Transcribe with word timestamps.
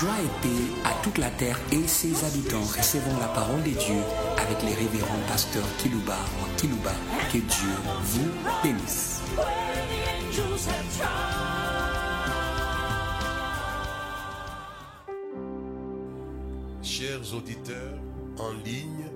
Joie 0.00 0.10
et 0.24 0.42
paix 0.42 0.64
à 0.84 1.04
toute 1.04 1.18
la 1.18 1.30
terre 1.30 1.60
et 1.70 1.86
ses 1.86 2.24
habitants. 2.24 2.62
Recevons 2.62 3.16
la 3.20 3.28
parole 3.28 3.62
de 3.62 3.70
Dieu 3.70 4.02
avec 4.36 4.60
les 4.62 4.74
révérends 4.74 5.22
pasteurs 5.28 5.62
Kilouba 5.78 6.16
ou 6.40 6.56
Kilouba. 6.56 6.90
Que 7.32 7.38
Dieu 7.38 7.70
vous 8.02 8.28
bénisse. 8.64 9.20
Chers 16.82 17.34
auditeurs 17.34 17.98
en 18.38 18.52
ligne 18.64 19.06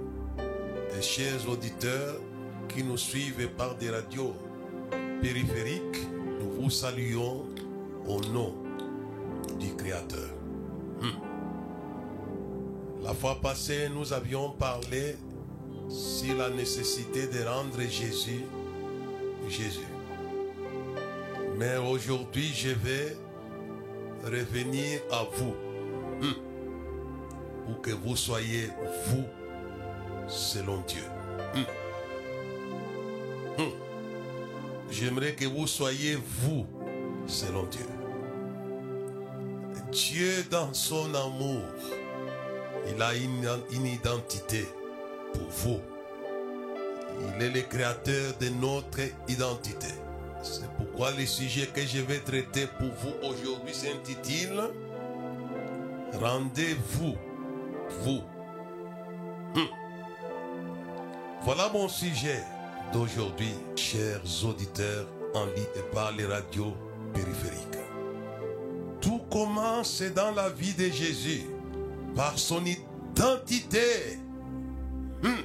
et 0.97 1.03
chers 1.03 1.49
auditeurs 1.49 2.21
qui 2.69 2.85
nous 2.85 2.99
suivent 2.99 3.49
par 3.57 3.75
des 3.75 3.91
radios 3.91 4.37
périphériques, 5.21 6.07
nous 6.41 6.63
vous 6.63 6.71
saluons 6.71 7.47
au 8.06 8.20
nom 8.20 8.55
du 9.59 9.74
Créateur. 9.74 10.38
La 13.09 13.15
fois 13.15 13.41
passée, 13.41 13.89
nous 13.89 14.12
avions 14.12 14.51
parlé 14.51 15.16
sur 15.89 16.37
la 16.37 16.51
nécessité 16.51 17.27
de 17.27 17.43
rendre 17.43 17.80
Jésus 17.80 18.45
Jésus. 19.49 19.89
Mais 21.57 21.79
aujourd'hui, 21.79 22.52
je 22.55 22.69
vais 22.69 23.16
revenir 24.23 25.01
à 25.11 25.25
vous. 25.37 25.55
Hmm. 26.21 26.35
Pour 27.65 27.80
que 27.80 27.93
vous 27.93 28.15
soyez 28.15 28.69
vous 29.07 29.25
selon 30.29 30.83
Dieu. 30.87 31.05
Hmm. 31.55 33.63
Hmm. 33.63 33.71
J'aimerais 34.91 35.33
que 35.33 35.47
vous 35.47 35.66
soyez 35.66 36.19
vous 36.43 36.66
selon 37.27 37.65
Dieu. 37.69 37.87
Dieu, 39.93 40.45
dans 40.51 40.75
son 40.75 41.15
amour, 41.15 41.63
il 42.95 43.03
a 43.03 43.15
une, 43.15 43.87
identité 43.87 44.67
pour 45.33 45.49
vous. 45.49 45.81
Il 47.37 47.43
est 47.43 47.51
le 47.51 47.63
créateur 47.63 48.35
de 48.41 48.49
notre 48.49 49.01
identité. 49.29 49.89
C'est 50.43 50.69
pourquoi 50.77 51.11
le 51.13 51.27
sujet 51.27 51.66
que 51.66 51.81
je 51.81 52.01
vais 52.01 52.19
traiter 52.19 52.66
pour 52.79 52.89
vous 52.89 53.29
aujourd'hui 53.29 53.75
s'intitule 53.75 54.63
Rendez-vous, 56.15 57.16
vous. 58.03 58.23
Hmm. 59.55 59.66
Voilà 61.43 61.69
mon 61.73 61.89
sujet 61.89 62.43
d'aujourd'hui, 62.93 63.53
chers 63.77 64.22
auditeurs 64.44 65.06
en 65.34 65.44
ligne 65.47 65.65
et 65.77 65.94
par 65.94 66.12
les 66.12 66.25
radios 66.25 66.75
périphériques. 67.12 67.78
Tout 69.00 69.21
commence 69.31 70.03
dans 70.15 70.33
la 70.33 70.49
vie 70.50 70.75
de 70.75 70.84
Jésus 70.91 71.44
par 72.19 72.37
son 72.37 72.65
identité. 72.66 74.19
Hmm. 75.22 75.44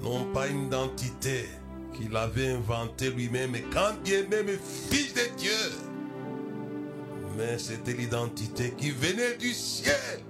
Non 0.00 0.32
pas 0.32 0.46
une 0.46 0.66
identité 0.66 1.44
qu'il 1.92 2.16
avait 2.16 2.52
inventée 2.52 3.10
lui-même, 3.10 3.56
quand 3.72 4.00
bien 4.04 4.22
même 4.28 4.46
fils 4.88 5.12
de 5.14 5.36
Dieu. 5.36 5.72
Mais 7.36 7.58
c'était 7.58 7.94
l'identité 7.94 8.74
qui 8.78 8.92
venait 8.92 9.36
du 9.38 9.52
ciel. 9.52 10.20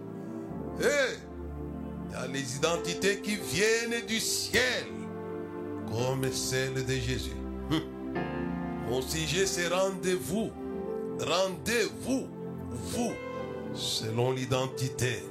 Il 0.80 0.86
y 0.86 2.14
a 2.14 2.27
les 2.27 2.56
identités 2.56 3.20
qui 3.20 3.36
viennent 3.36 4.06
du 4.06 4.19
ciel, 4.19 4.86
comme 5.92 6.33
celle 6.33 6.86
de 6.86 6.95
Jésus. 6.95 7.36
Hum. 7.70 7.83
Mon 8.89 9.02
sujet, 9.02 9.45
c'est 9.45 9.69
rendez-vous. 9.69 10.50
Rendez-vous, 11.20 12.27
vous, 12.70 13.12
selon 13.78 14.32
l'identité 14.32 15.22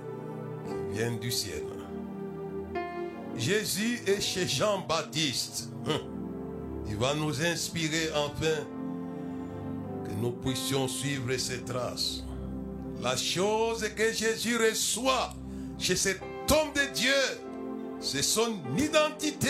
qui 0.66 0.98
vient 0.98 1.12
du 1.12 1.32
ciel. 1.32 1.64
Jésus 3.36 4.00
est 4.08 4.22
chez 4.22 4.48
Jean-Baptiste. 4.48 5.70
Hum. 5.86 6.18
Il 6.90 6.96
va 6.96 7.14
nous 7.14 7.42
inspirer 7.44 8.10
enfin 8.16 8.64
que 10.06 10.12
nous 10.22 10.32
puissions 10.32 10.88
suivre 10.88 11.36
ses 11.38 11.62
traces. 11.64 12.24
La 13.02 13.16
chose 13.18 13.88
que 13.96 14.14
Jésus 14.14 14.58
reçoit 14.58 15.34
chez 15.78 15.96
cet 15.96 16.22
homme 16.50 16.72
de 16.74 16.94
Dieu, 16.94 17.12
c'est 18.00 18.24
son 18.24 18.58
identité. 18.78 19.50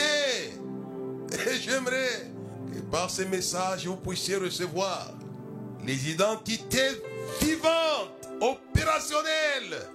Et 1.31 1.59
j'aimerais 1.61 2.31
que 2.73 2.79
par 2.91 3.09
ce 3.09 3.21
message, 3.21 3.85
vous 3.85 3.95
puissiez 3.97 4.35
recevoir 4.35 5.13
les 5.85 6.09
identités 6.09 6.89
vivantes, 7.41 8.29
opérationnelles 8.41 9.89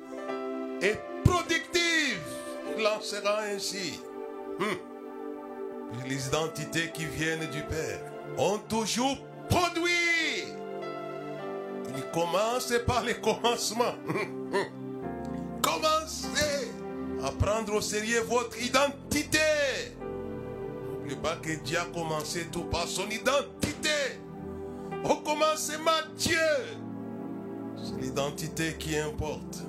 et 0.80 0.94
productives. 1.24 2.20
Il 2.78 2.86
en 2.86 3.00
sera 3.00 3.40
ainsi. 3.42 4.00
Hum. 4.60 4.76
Les 6.06 6.26
identités 6.26 6.90
qui 6.92 7.04
viennent 7.04 7.50
du 7.50 7.62
Père 7.62 8.00
ont 8.38 8.58
toujours 8.58 9.16
produit. 9.48 10.44
Il 11.94 12.02
commence 12.12 12.72
par 12.86 13.02
les 13.02 13.14
commencements. 13.14 13.94
Commencez 15.60 16.70
à 17.22 17.30
prendre 17.30 17.74
au 17.74 17.80
sérieux 17.80 18.22
votre 18.22 18.60
identité. 18.62 19.38
N'oubliez 20.90 21.16
pas 21.16 21.36
que 21.36 21.52
Dieu 21.62 21.78
a 21.78 21.84
commencé 21.84 22.46
tout 22.50 22.64
par 22.64 22.86
son 22.88 23.08
identité. 23.10 23.90
Au 25.04 25.16
commencement, 25.16 25.90
Dieu. 26.16 26.38
C'est 27.82 28.00
l'identité 28.00 28.74
qui 28.78 28.96
importe. 28.96 29.62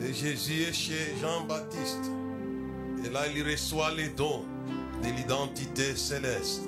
Et 0.00 0.12
Jésus 0.12 0.62
est 0.62 0.72
chez 0.72 1.14
Jean-Baptiste. 1.20 2.10
Et 3.04 3.10
là, 3.10 3.22
il 3.34 3.42
reçoit 3.42 3.92
les 3.92 4.08
dons 4.08 4.44
de 5.02 5.08
l'identité 5.08 5.96
céleste. 5.96 6.62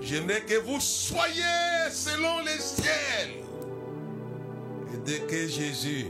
J'aimerais 0.00 0.42
que 0.42 0.58
vous 0.58 0.80
soyez 0.80 1.90
selon 1.90 2.40
les 2.40 2.58
ciels. 2.58 3.44
Et 4.92 4.98
dès 5.04 5.20
que 5.20 5.46
Jésus 5.46 6.06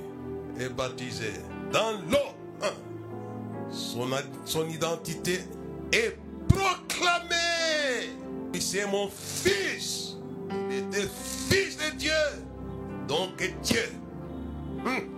est 0.59 0.71
baptisé 0.71 1.33
dans 1.73 1.93
l'eau, 2.11 2.33
hein, 2.62 2.73
son, 3.71 4.09
son 4.45 4.69
identité 4.69 5.41
est 5.93 6.17
proclamée. 6.49 7.33
C'est 8.62 8.87
mon 8.87 9.09
fils. 9.09 10.17
Il 10.71 10.79
était 10.79 11.09
fils 11.51 11.77
de 11.77 11.97
Dieu. 11.99 12.11
Donc 13.09 13.37
Dieu. 13.63 13.85
Hum. 14.85 15.09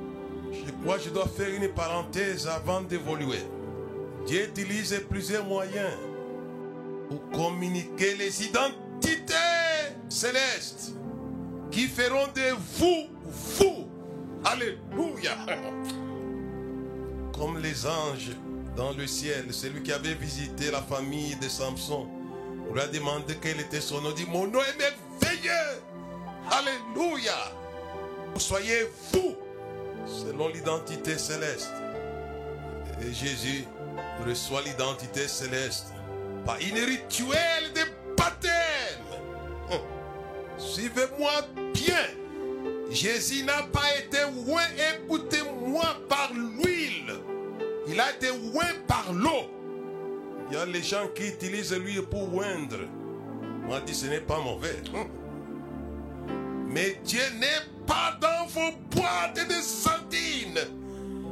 Je 0.52 0.70
crois 0.82 0.98
que 0.98 1.04
je 1.04 1.10
dois 1.10 1.26
faire 1.26 1.48
une 1.48 1.68
parenthèse 1.68 2.46
avant 2.46 2.80
d'évoluer. 2.80 3.42
Dieu 4.26 4.48
utilise 4.48 5.02
plusieurs 5.08 5.44
moyens 5.44 5.92
pour 7.08 7.30
communiquer 7.30 8.14
les 8.14 8.44
identités 8.44 9.34
célestes 10.08 10.92
qui 11.70 11.88
feront 11.88 12.26
de 12.34 12.54
vous, 12.78 13.08
vous. 13.58 13.88
Alléluia. 14.44 15.36
Comme 17.36 17.58
les 17.58 17.86
anges 17.86 18.30
dans 18.76 18.92
le 18.92 19.06
ciel, 19.06 19.52
celui 19.52 19.82
qui 19.82 19.92
avait 19.92 20.14
visité 20.14 20.70
la 20.70 20.82
famille 20.82 21.36
de 21.36 21.48
Samson, 21.48 22.06
on 22.68 22.74
lui 22.74 22.80
a 22.80 22.86
demandé 22.86 23.34
quel 23.40 23.60
était 23.60 23.80
son 23.80 24.00
nom. 24.00 24.10
Il 24.10 24.24
dit, 24.24 24.30
mon 24.30 24.46
nom 24.46 24.60
est 24.60 24.78
merveilleux. 24.78 25.82
Alléluia. 26.50 27.32
Soyez 28.38 28.88
vous 29.12 29.36
selon 30.06 30.48
l'identité 30.48 31.16
céleste. 31.18 31.72
Et 33.00 33.12
Jésus 33.12 33.64
reçoit 34.26 34.62
l'identité 34.62 35.28
céleste 35.28 35.92
par 36.44 36.58
une 36.58 36.78
rituel 36.78 37.72
de 37.74 38.14
baptême. 38.16 38.50
Hum. 39.70 39.78
Suivez-moi 40.58 41.32
bien. 41.72 42.06
Jésus 42.90 43.44
n'a 43.44 43.62
pas 43.72 43.96
été 43.98 44.18
loin, 44.46 44.62
écoutez-moi, 44.94 45.96
par 46.08 46.32
l'huile. 46.32 47.14
Il 47.88 47.98
a 48.00 48.12
été 48.12 48.28
loin 48.28 48.66
par 48.86 49.12
l'eau. 49.12 49.50
Il 50.50 50.56
y 50.56 50.60
a 50.60 50.66
les 50.66 50.82
gens 50.82 51.08
qui 51.14 51.28
utilisent 51.28 51.72
l'huile 51.72 52.02
pour 52.02 52.34
oindre. 52.34 52.78
Moi, 53.66 53.80
dis 53.80 53.94
ce 53.94 54.06
n'est 54.06 54.20
pas 54.20 54.38
mauvais. 54.38 54.76
Hum. 54.92 55.08
Mais 56.74 56.98
Dieu 57.04 57.22
n'est 57.38 57.86
pas 57.86 58.18
dans 58.20 58.46
vos 58.48 58.72
boîtes 58.90 59.48
de 59.48 59.62
sardines. 59.62 60.58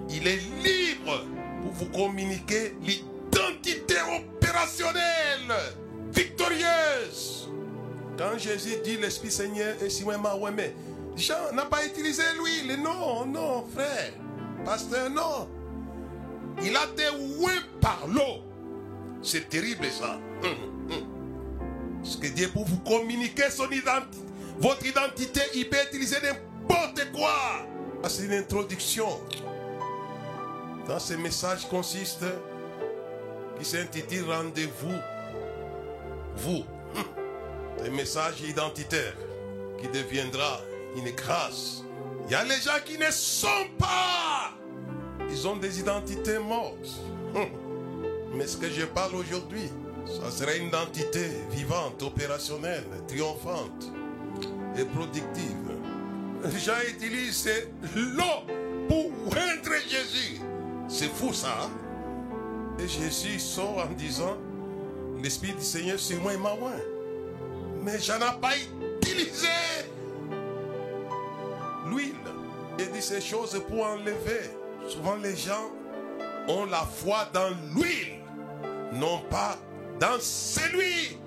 Il 0.08 0.28
est 0.28 0.40
libre 0.62 1.24
pour 1.60 1.72
vous 1.72 1.86
communiquer 1.86 2.76
l'identité 2.80 3.96
opérationnelle, 4.16 5.52
victorieuse. 6.14 7.50
Quand 8.16 8.38
Jésus 8.38 8.76
dit 8.84 8.98
l'Esprit 8.98 9.32
Seigneur 9.32 9.74
est 9.82 9.90
si 9.90 10.04
mais 10.04 10.74
Jean 11.16 11.52
n'a 11.52 11.64
pas 11.64 11.84
utilisé 11.86 12.22
l'huile. 12.38 12.80
Non, 12.80 13.26
non, 13.26 13.66
frère. 13.74 14.12
Pasteur, 14.64 15.10
non. 15.10 15.48
Il 16.62 16.76
a 16.76 16.84
été 16.84 17.08
oué 17.40 17.54
par 17.80 18.06
l'eau. 18.06 18.44
C'est 19.22 19.48
terrible 19.48 19.86
ça. 19.86 20.20
Hum, 20.44 20.92
hum. 20.92 22.04
Ce 22.04 22.16
que 22.16 22.28
Dieu 22.28 22.48
pour 22.48 22.64
vous 22.64 22.78
communiquer 22.78 23.50
son 23.50 23.68
identité, 23.70 24.18
votre 24.58 24.86
identité, 24.86 25.40
il 25.54 25.68
peut 25.68 25.76
utiliser 25.88 26.16
n'importe 26.22 27.10
quoi. 27.12 27.66
Ah, 28.02 28.08
C'est 28.08 28.24
une 28.24 28.32
introduction. 28.32 29.08
Dans 30.86 30.98
ce 30.98 31.14
message 31.14 31.68
consiste 31.68 32.24
qui 33.58 33.64
s'intitule 33.64 34.24
Rendez-vous, 34.30 34.98
vous. 36.36 36.64
Un 37.84 37.90
message 37.90 38.40
identitaire 38.42 39.14
qui 39.80 39.88
deviendra 39.88 40.60
une 40.96 41.10
grâce. 41.12 41.82
Il 42.26 42.32
y 42.32 42.34
a 42.34 42.44
les 42.44 42.60
gens 42.60 42.80
qui 42.84 42.98
ne 42.98 43.10
sont 43.10 43.48
pas. 43.78 44.52
Ils 45.30 45.48
ont 45.48 45.56
des 45.56 45.80
identités 45.80 46.38
mortes. 46.38 47.00
Mais 48.34 48.46
ce 48.46 48.56
que 48.56 48.68
je 48.70 48.84
parle 48.84 49.14
aujourd'hui, 49.14 49.70
ça 50.06 50.30
serait 50.30 50.58
une 50.58 50.68
identité 50.68 51.28
vivante, 51.50 52.02
opérationnelle, 52.02 52.84
triomphante 53.08 53.92
et 54.78 54.84
productive. 54.84 55.56
Jean 56.58 56.72
utilise 56.88 57.48
l'eau 57.94 58.44
pour 58.88 59.06
oindre 59.32 59.74
Jésus. 59.88 60.40
C'est 60.88 61.08
fou 61.12 61.32
ça. 61.32 61.48
hein? 61.62 61.70
Et 62.78 62.88
Jésus 62.88 63.38
sort 63.38 63.78
en 63.78 63.92
disant, 63.94 64.36
l'Esprit 65.22 65.52
du 65.52 65.62
Seigneur 65.64 65.98
sur 65.98 66.20
moi 66.20 66.34
et 66.34 66.36
m'a 66.36 66.50
oint. 66.54 66.80
Mais 67.82 67.98
j'en 68.00 68.16
ai 68.16 68.40
pas 68.40 68.52
utilisé 69.00 69.48
l'huile. 71.88 72.14
Il 72.78 72.90
dit 72.90 73.02
ces 73.02 73.20
choses 73.20 73.60
pour 73.68 73.84
enlever. 73.86 74.50
Souvent 74.88 75.16
les 75.16 75.36
gens 75.36 75.70
ont 76.48 76.64
la 76.66 76.80
foi 76.80 77.28
dans 77.32 77.50
l'huile, 77.74 78.18
non 78.94 79.20
pas 79.30 79.56
dans 80.00 80.18
celui 80.18 81.18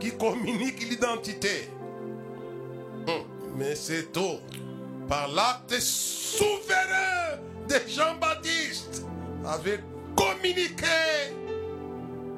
qui 0.00 0.10
communique 0.16 0.80
l'identité. 0.88 1.70
Mais 3.56 3.74
c'est 3.74 4.12
tôt. 4.12 4.40
Par 5.08 5.28
l'acte 5.28 5.78
souverain 5.80 7.38
de 7.68 7.76
Jean-Baptiste, 7.88 9.04
avait 9.44 9.80
communiqué 10.16 10.86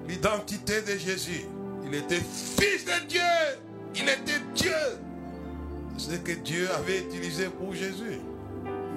l'identité 0.07 0.83
de 0.83 0.99
Jésus. 0.99 1.47
Il 1.85 1.95
était 1.95 2.21
fils 2.21 2.85
de 2.85 3.07
Dieu. 3.09 3.21
Il 3.95 4.03
était 4.03 4.41
Dieu. 4.55 4.73
Ce 5.97 6.13
que 6.13 6.33
Dieu 6.33 6.69
avait 6.75 7.01
utilisé 7.01 7.47
pour 7.47 7.75
Jésus. 7.75 8.21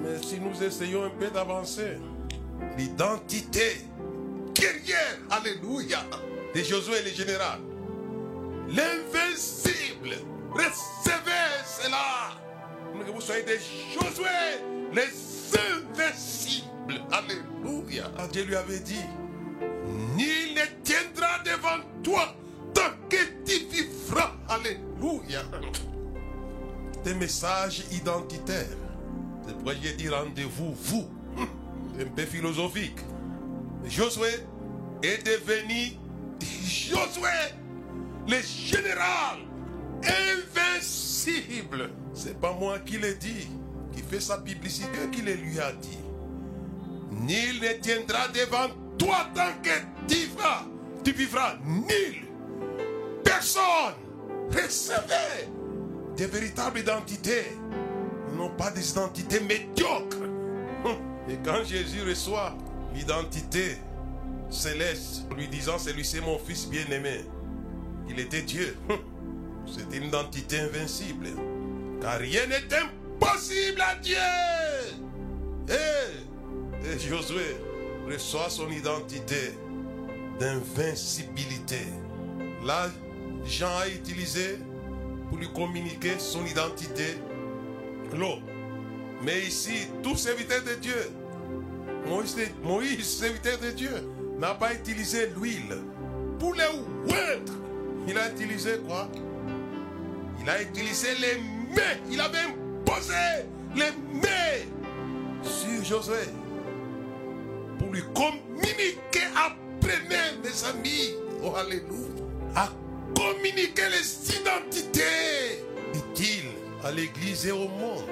Mais 0.02 0.20
si 0.22 0.38
nous 0.38 0.62
essayons 0.62 1.04
un 1.04 1.10
peu 1.10 1.28
d'avancer, 1.28 1.98
l'identité 2.76 3.78
guerrière, 4.54 5.18
alléluia, 5.30 6.00
de 6.54 6.62
Josué 6.62 7.02
le 7.02 7.10
général, 7.10 7.60
l'invincible, 8.68 10.16
recevez 10.50 11.41
cela. 11.80 12.32
Que 13.04 13.10
vous 13.10 13.20
soyez 13.20 13.42
des 13.42 13.58
Josué, 13.94 14.26
les 14.92 15.08
invincibles, 15.58 17.02
alléluia. 17.10 18.04
Dieu 18.32 18.44
lui 18.44 18.54
avait 18.54 18.78
dit, 18.80 19.04
Nul 20.16 20.54
ne 20.54 20.82
tiendra 20.82 21.38
devant 21.44 21.82
toi 22.02 22.34
tant 22.74 22.92
que 23.08 23.16
tu 23.44 23.64
vivras. 23.66 24.32
Alléluia. 24.48 25.42
Des 27.04 27.14
messages 27.14 27.84
identitaires. 27.90 28.76
Pourquoi 29.48 29.74
j'ai 29.82 29.94
dit 29.94 30.08
rendez-vous, 30.08 30.74
vous. 30.74 31.08
Un 31.98 32.04
peu 32.14 32.24
philosophique. 32.24 32.98
Josué 33.84 34.28
est 35.02 35.26
devenu 35.26 35.96
Josué, 36.40 37.28
le 38.28 38.40
général 38.40 39.38
invincible. 40.02 41.90
C'est 42.14 42.40
pas 42.40 42.52
moi 42.52 42.78
qui 42.80 42.98
l'ai 42.98 43.14
dit, 43.14 43.48
qui 43.94 44.02
fait 44.02 44.20
sa 44.20 44.38
publicité, 44.38 44.98
qui 45.10 45.22
le 45.22 45.34
lui 45.34 45.58
a 45.60 45.72
dit. 45.72 45.98
Nul 47.10 47.60
ne 47.60 47.80
tiendra 47.80 48.28
devant 48.28 48.68
toi 48.98 49.28
tant 49.34 49.52
que 49.62 49.70
tu 50.08 50.14
vivras. 50.14 50.64
Tu 51.04 51.12
vivras 51.12 51.56
nul. 51.64 52.26
Personne. 53.24 53.94
Recevez 54.50 55.48
des 56.16 56.26
véritables 56.26 56.80
identités. 56.80 57.56
Non 58.36 58.50
pas 58.50 58.70
des 58.70 58.90
identités 58.90 59.40
médiocres. 59.40 60.16
Et 61.28 61.36
quand 61.44 61.64
Jésus 61.64 62.02
reçoit 62.02 62.56
l'identité 62.94 63.76
céleste, 64.50 65.24
lui 65.36 65.48
disant, 65.48 65.78
celui 65.78 66.04
c'est 66.04 66.20
mon 66.20 66.38
fils 66.38 66.68
bien-aimé. 66.68 67.24
Il 68.08 68.18
était 68.18 68.42
Dieu. 68.42 68.76
C'était 69.74 69.96
une 69.96 70.04
identité 70.04 70.60
invincible. 70.60 71.28
Car 72.00 72.18
rien 72.18 72.46
n'est 72.46 72.68
impossible 72.74 73.80
à 73.80 73.94
Dieu. 73.96 74.16
Et, 75.68 76.88
et 76.88 76.98
Josué 76.98 77.56
reçoit 78.06 78.50
son 78.50 78.70
identité 78.70 79.54
d'invincibilité. 80.38 81.86
Là, 82.64 82.90
Jean 83.46 83.78
a 83.78 83.88
utilisé 83.88 84.58
pour 85.28 85.38
lui 85.38 85.48
communiquer 85.52 86.18
son 86.18 86.44
identité 86.44 87.16
l'eau. 88.16 88.38
Mais 89.22 89.40
ici, 89.40 89.88
tout 90.02 90.16
serviteur 90.16 90.62
de 90.64 90.74
Dieu, 90.74 91.10
Moïse, 92.06 92.36
Moïse, 92.62 93.06
serviteur 93.06 93.58
de 93.58 93.70
Dieu, 93.70 94.08
n'a 94.38 94.54
pas 94.54 94.74
utilisé 94.74 95.28
l'huile 95.36 95.78
pour 96.38 96.54
les 96.54 96.64
oindre. 96.64 97.52
Il 98.08 98.18
a 98.18 98.30
utilisé 98.30 98.78
quoi? 98.86 99.08
Il 100.42 100.50
a 100.50 100.60
utilisé 100.60 101.08
les 101.20 101.36
mains. 101.74 101.98
Il 102.10 102.20
avait 102.20 102.38
imposé 102.38 103.14
les 103.76 103.90
mains 104.20 105.42
sur 105.42 105.84
Josué 105.84 106.28
pour 107.78 107.90
lui 107.90 108.02
communiquer 108.14 109.26
apprenez 109.36 110.38
mes 110.42 110.64
amis, 110.68 111.14
oh 111.42 111.54
alléluia, 111.54 112.24
à 112.54 112.68
communiquer 113.16 113.88
les 113.90 114.36
identités, 114.36 115.64
dit-il, 115.92 116.86
à 116.86 116.90
l'église 116.90 117.46
et 117.46 117.52
au 117.52 117.68
monde. 117.68 118.04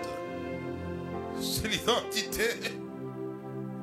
C'est 1.40 1.68
l'identité 1.68 2.48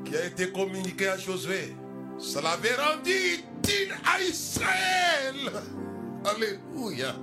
qui 0.05 0.15
a 0.15 0.25
été 0.25 0.51
communiquée 0.51 1.09
à 1.09 1.17
Josué. 1.17 1.75
Ça 2.19 2.41
l'avait 2.41 2.75
rendu 2.75 3.11
utile 3.11 3.95
à 4.05 4.21
Israël. 4.21 5.51
Alléluia. 6.27 7.15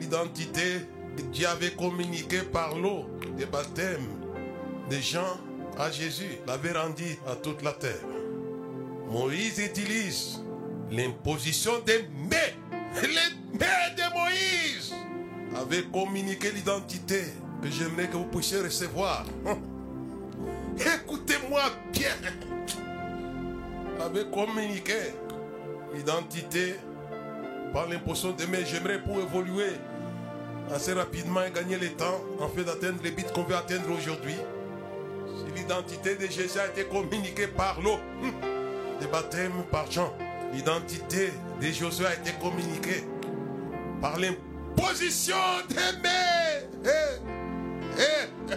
L'identité 0.00 0.86
que 1.16 1.22
Dieu 1.22 1.48
avait 1.48 1.72
communiquée 1.72 2.42
par 2.42 2.76
l'eau 2.76 3.06
des 3.36 3.46
baptêmes 3.46 4.06
des 4.88 5.02
gens 5.02 5.40
à 5.78 5.90
Jésus 5.90 6.38
l'avait 6.46 6.72
rendu 6.72 7.18
à 7.26 7.34
toute 7.34 7.62
la 7.62 7.72
terre. 7.72 8.04
Moïse 9.10 9.58
utilise 9.58 10.40
l'imposition 10.92 11.72
des 11.84 12.02
mains. 12.30 13.02
Les 13.02 13.58
mains 13.58 13.94
de 13.96 14.14
Moïse 14.14 14.94
avaient 15.56 15.84
communiqué 15.84 16.52
l'identité 16.52 17.22
que 17.62 17.68
j'aimerais 17.68 18.08
que 18.08 18.16
vous 18.16 18.26
puissiez 18.26 18.60
recevoir. 18.60 19.24
Écoutez-moi 20.78 21.62
bien. 21.92 22.14
Avait 24.00 24.30
communiqué 24.30 25.14
l'identité 25.94 26.76
par 27.72 27.88
l'imposition 27.88 28.32
des 28.32 28.46
mains. 28.46 28.64
J'aimerais 28.64 29.00
pour 29.00 29.18
évoluer 29.18 29.72
assez 30.74 30.92
rapidement 30.92 31.42
et 31.44 31.50
gagner 31.50 31.76
le 31.78 31.90
temps 31.90 32.20
en 32.40 32.48
fait 32.48 32.64
d'atteindre 32.64 32.98
les 33.02 33.10
buts 33.10 33.24
qu'on 33.34 33.44
veut 33.44 33.56
atteindre 33.56 33.90
aujourd'hui. 33.96 34.36
Si 35.36 35.60
l'identité 35.60 36.16
de 36.16 36.26
Jésus 36.26 36.58
a 36.58 36.66
été 36.66 36.84
communiquée 36.84 37.46
par 37.46 37.80
l'eau, 37.80 37.98
des 39.00 39.06
baptêmes 39.06 39.64
par 39.70 39.90
Jean, 39.90 40.12
l'identité 40.52 41.32
de 41.60 41.66
Josué 41.68 42.06
a 42.06 42.14
été 42.14 42.32
communiquée 42.40 43.04
par 44.00 44.18
l'imposition 44.18 45.36
des 45.68 45.74
mains. 46.02 46.84
Eh, 46.84 48.00
eh. 48.00 48.54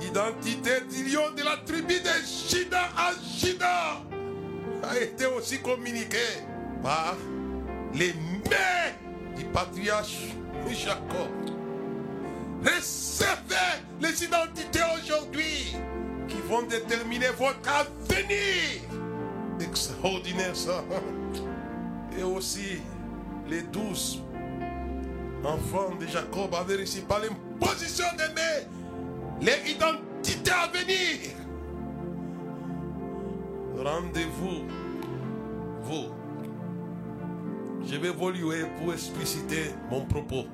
L'identité 0.00 0.70
du 0.90 1.10
lion 1.10 1.30
de 1.36 1.42
la 1.42 1.56
tribu 1.66 2.00
de 2.00 2.50
Juda 2.50 2.80
à 2.96 3.12
Juda 3.38 4.02
a 4.82 4.98
été 4.98 5.26
aussi 5.26 5.60
communiquée 5.60 6.18
par 6.82 7.16
les 7.94 8.12
mains 8.12 9.36
du 9.36 9.44
patriarche 9.46 10.18
Jacob. 10.74 11.30
Recevez 12.62 13.82
les 14.00 14.24
identités 14.24 14.80
aujourd'hui 14.96 15.76
qui 16.28 16.36
vont 16.48 16.62
déterminer 16.62 17.28
votre 17.38 17.68
avenir. 17.68 18.82
Extraordinaire 19.60 20.54
ça. 20.54 20.84
Et 22.18 22.22
aussi 22.22 22.80
les 23.48 23.62
douze 23.62 24.22
enfants 25.44 25.94
de 25.98 26.06
Jacob 26.06 26.54
avaient 26.54 26.76
réussi 26.76 27.00
par 27.02 27.20
l'imposition 27.20 28.06
des 28.16 28.34
mains 28.34 28.68
les 29.40 29.72
identités 29.72 30.50
à 30.50 30.66
venir. 30.66 31.30
Rendez-vous, 33.76 34.64
vous. 35.82 36.17
Je 37.90 37.96
vais 37.96 38.08
évoluer 38.08 38.64
pour 38.78 38.92
expliciter 38.92 39.70
mon 39.90 40.04
propos. 40.04 40.44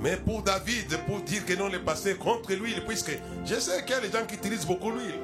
Mais 0.00 0.16
pour 0.16 0.42
David, 0.42 0.96
pour 1.06 1.20
dire 1.20 1.44
que 1.44 1.52
non, 1.52 1.68
le 1.68 1.82
passé 1.82 2.14
contre 2.14 2.54
l'huile, 2.54 2.82
puisque 2.88 3.12
je 3.44 3.54
sais 3.56 3.84
qu'il 3.84 3.96
y 3.96 3.98
a 3.98 4.00
des 4.00 4.10
gens 4.10 4.24
qui 4.26 4.36
utilisent 4.36 4.66
beaucoup 4.66 4.90
l'huile. 4.90 5.20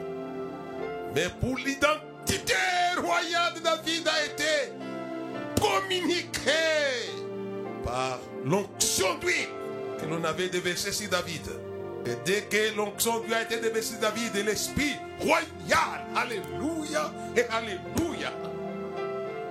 Mais 1.14 1.28
pour 1.40 1.56
l'identité 1.56 2.54
royale 2.98 3.54
de 3.54 3.60
David 3.60 4.06
a 4.06 4.24
été 4.26 4.72
communiquée 5.58 6.50
par 7.82 8.18
l'onction 8.44 9.14
d'huile 9.18 9.48
que 9.98 10.04
l'on 10.04 10.22
avait 10.24 10.50
déversée 10.50 10.92
sur 10.92 11.08
David. 11.08 11.48
Et 12.04 12.16
dès 12.26 12.42
que 12.42 12.76
l'onction 12.76 13.20
d'huile 13.20 13.34
a 13.34 13.42
été 13.44 13.60
déversée 13.60 13.92
sur 13.92 14.00
David, 14.00 14.44
l'esprit 14.44 14.92
royal, 15.20 16.04
alléluia 16.14 17.10
et 17.34 17.44
alléluia. 17.44 18.30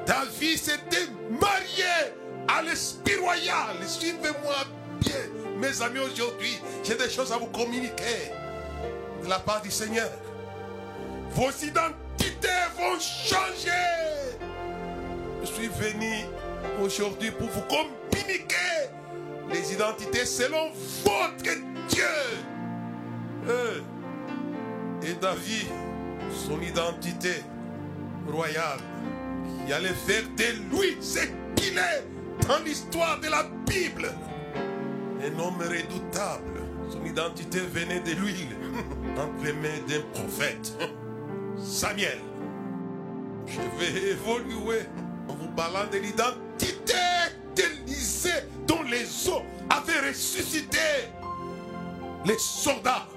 David 0.05 0.57
s'était 0.57 1.07
marié 1.29 2.13
à 2.47 2.61
l'esprit 2.61 3.15
royal. 3.15 3.75
Suivez-moi 3.85 4.55
bien, 5.01 5.13
mes 5.57 5.81
amis, 5.81 5.99
aujourd'hui. 5.99 6.59
J'ai 6.83 6.95
des 6.95 7.09
choses 7.09 7.31
à 7.31 7.37
vous 7.37 7.47
communiquer 7.47 8.31
de 9.23 9.29
la 9.29 9.39
part 9.39 9.61
du 9.61 9.71
Seigneur. 9.71 10.09
Vos 11.31 11.49
identités 11.49 12.47
vont 12.77 12.99
changer. 12.99 13.71
Je 15.41 15.47
suis 15.47 15.67
venu 15.67 16.25
aujourd'hui 16.81 17.31
pour 17.31 17.49
vous 17.49 17.61
communiquer 17.61 18.55
les 19.51 19.73
identités 19.73 20.25
selon 20.25 20.71
votre 21.03 21.43
Dieu. 21.89 22.03
Euh, 23.47 23.79
Et 25.03 25.13
David, 25.21 25.67
son 26.47 26.59
identité 26.61 27.43
royale, 28.27 28.79
qui 29.65 29.73
allait 29.73 29.89
faire 29.89 30.23
de 30.37 30.75
lui 30.75 30.97
ce 31.01 31.19
qu'il 31.55 31.77
est 31.77 32.47
dans 32.47 32.59
l'histoire 32.63 33.19
de 33.19 33.27
la 33.27 33.43
Bible. 33.65 34.11
Un 35.21 35.39
homme 35.39 35.61
redoutable. 35.61 36.61
Son 36.89 37.03
identité 37.03 37.59
venait 37.59 38.01
de 38.01 38.11
l'huile 38.11 38.55
entre 39.17 39.43
les 39.43 39.53
mains 39.53 39.81
d'un 39.87 40.01
prophète. 40.13 40.73
Samuel. 41.57 42.19
Je 43.47 43.59
vais 43.79 44.11
évoluer 44.11 44.81
en 45.27 45.33
vous 45.33 45.49
parlant 45.55 45.87
de 45.91 45.97
l'identité 45.97 46.93
d'Élysée 47.55 48.29
dont 48.67 48.83
les 48.83 49.29
os 49.29 49.41
avaient 49.69 50.09
ressuscité 50.09 50.77
les 52.25 52.37
soldats. 52.37 53.07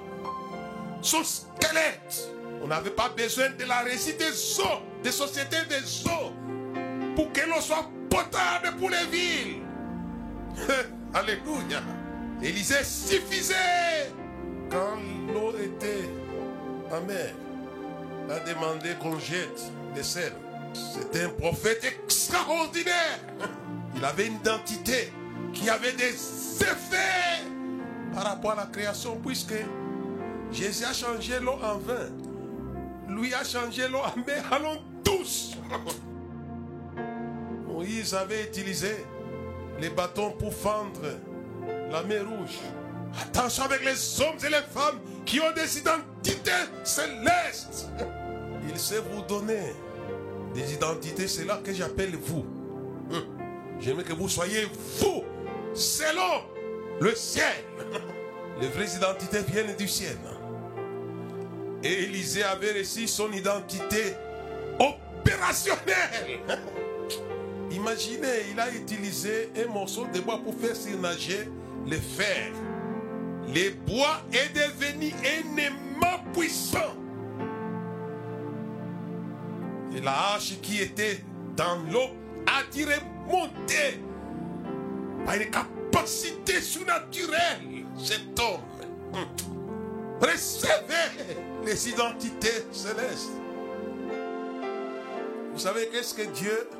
Son 1.03 1.25
squelette. 1.25 2.29
On 2.63 2.67
n'avait 2.67 2.91
pas 2.91 3.09
besoin 3.09 3.51
de 3.51 3.65
la 3.65 3.85
des 3.85 4.61
eaux, 4.61 4.83
des 5.03 5.13
sociétés 5.13 5.65
des 5.69 6.07
eaux, 6.09 6.33
pour 7.15 7.33
que 7.33 7.41
l'eau 7.41 7.61
soit 7.61 7.89
potable 8.11 8.77
pour 8.79 8.91
les 8.91 9.07
villes. 9.07 9.63
Alléluia. 11.15 11.81
Élisée 12.43 12.85
suffisait 12.85 14.13
quand 14.71 14.97
l'eau 15.33 15.53
était 15.59 16.09
amère. 16.93 17.35
A 18.31 18.41
demandé 18.41 18.91
qu'on 19.01 19.19
jette 19.19 19.73
des 19.95 20.03
sel. 20.03 20.33
C'était 20.75 21.25
un 21.25 21.31
prophète 21.31 21.83
extraordinaire. 21.85 23.21
Il 23.97 24.05
avait 24.05 24.27
une 24.27 24.35
identité 24.35 25.13
qui 25.55 25.71
avait 25.71 25.95
des 25.95 26.13
effets 26.13 27.43
par 28.15 28.25
rapport 28.25 28.53
à 28.53 28.57
la 28.57 28.67
création, 28.67 29.19
puisque 29.25 29.55
Jésus 30.53 30.85
a 30.85 30.93
changé 30.93 31.41
l'eau 31.41 31.59
en 31.63 31.79
vin. 31.79 32.11
Lui 33.09 33.33
a 33.35 33.43
changé 33.45 33.89
l'eau 33.89 33.99
en 33.99 34.17
mer. 34.27 34.45
Moïse 37.67 38.15
avait 38.15 38.45
utilisé 38.45 38.95
les 39.81 39.91
bâtons 39.91 40.31
pour 40.33 40.55
fendre 40.55 41.01
la 41.91 42.03
mer 42.03 42.29
rouge. 42.29 42.59
Attention 43.21 43.65
avec 43.65 43.85
les 43.85 44.21
hommes 44.21 44.37
et 44.45 44.51
les 44.51 44.63
femmes 44.73 45.01
qui 45.25 45.41
ont 45.41 45.53
des 45.55 45.79
identités 45.79 46.51
célestes. 46.85 47.91
Il 48.69 48.79
sait 48.79 49.01
vous 49.01 49.23
donner 49.23 49.73
des 50.55 50.75
identités, 50.75 51.29
c'est 51.29 51.45
là 51.45 51.61
que 51.63 51.73
j'appelle 51.73 52.17
vous. 52.17 52.45
Hum. 53.11 53.25
J'aimerais 53.81 54.05
que 54.05 54.13
vous 54.13 54.29
soyez 54.29 54.67
vous, 54.99 55.25
selon 55.75 56.43
le 57.01 57.15
ciel. 57.15 57.65
Les 58.61 58.69
vraies 58.69 58.97
identités 58.97 59.43
viennent 59.43 59.77
du 59.77 59.87
ciel. 59.87 60.19
Et 61.85 62.05
Élisée 62.05 62.43
avait 62.43 62.73
reçu 62.73 63.07
son 63.07 63.31
identité 63.31 64.15
opérationnelle. 64.79 66.41
Imaginez, 67.71 68.51
il 68.53 68.61
a 68.61 68.71
utilisé 68.71 69.51
un 69.57 69.73
morceau 69.73 70.07
de 70.13 70.21
bois 70.21 70.41
pour 70.43 70.55
faire 70.55 70.75
surnager 70.75 71.49
le 71.87 71.97
fer. 71.97 72.51
Le 73.47 73.71
bois 73.87 74.23
est 74.33 74.55
devenu 74.55 75.13
un 75.25 75.59
puissant. 76.33 76.95
Et 79.95 80.01
la 80.01 80.35
hache 80.35 80.61
qui 80.61 80.81
était 80.81 81.25
dans 81.57 81.79
l'eau 81.91 82.11
a 82.47 82.63
dû 82.73 82.85
remonter 82.85 84.01
par 85.25 85.35
une 85.35 85.51
capacité 85.51 86.61
surnaturelle. 86.61 87.85
Cet 87.99 88.39
homme 88.39 88.61
hum, 89.13 89.27
recevait 90.21 91.35
les 91.65 91.89
identités 91.89 92.65
célestes. 92.71 93.33
Vous 95.59 95.65
savez 95.65 95.89
qu'est-ce 95.89 96.15
que 96.15 96.23
Dieu 96.23 96.71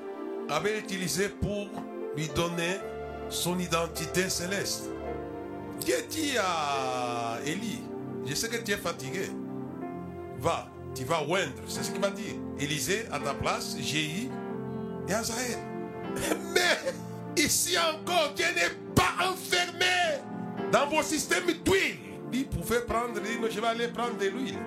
avait 0.49 0.79
utilisé 0.79 1.29
pour 1.29 1.69
lui 2.17 2.29
donner 2.29 2.77
son 3.29 3.59
identité 3.59 4.31
céleste? 4.31 4.85
Dieu 5.81 5.97
dit 6.09 6.39
à 6.39 7.41
Élie, 7.45 7.83
je 8.25 8.37
sais 8.37 8.49
que 8.49 8.59
tu 8.59 8.71
es 8.71 8.77
fatigué. 8.77 9.31
Va, 10.39 10.69
tu 10.95 11.03
vas 11.03 11.23
oindre. 11.23 11.61
C'est 11.67 11.83
ce 11.83 11.91
qu'il 11.91 12.01
m'a 12.01 12.11
dit. 12.11 12.39
Élisée 12.61 13.05
à 13.11 13.19
ta 13.19 13.35
place, 13.35 13.77
Jéhi 13.81 14.31
et 15.09 15.13
Azaël. 15.13 15.59
Mais 16.55 17.43
ici 17.43 17.77
encore, 17.77 18.33
Dieu 18.37 18.47
n'est 18.55 18.95
pas 18.95 19.29
enfermé 19.29 20.23
dans 20.71 20.87
vos 20.87 21.03
systèmes 21.03 21.47
d'huile. 21.65 21.99
Il 22.33 22.47
pouvait 22.47 22.83
prendre, 22.83 23.17
il 23.17 23.23
dit, 23.41 23.57
je 23.57 23.61
vais 23.61 23.67
aller 23.67 23.89
prendre 23.89 24.17
de 24.19 24.27
l'huile 24.27 24.59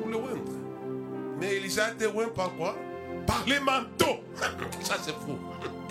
pour 0.00 0.08
le 0.08 0.16
oindre. 0.16 0.52
Mais 1.38 1.56
Élisée 1.56 1.82
a 1.82 1.92
été 1.92 2.06
par 2.34 2.56
quoi? 2.56 2.74
Par 3.28 3.44
les 3.46 3.60
manteaux. 3.60 4.24
Ça 4.82 4.96
c'est 5.02 5.12
fou. 5.12 5.38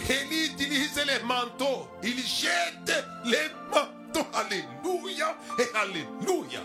Élie 0.09 0.47
utilise 0.53 0.99
les 1.05 1.23
manteaux. 1.23 1.87
Il 2.01 2.17
jette 2.17 3.05
les 3.25 3.47
manteaux. 3.69 4.27
Alléluia 4.33 5.37
et 5.59 5.77
Alléluia. 5.77 6.61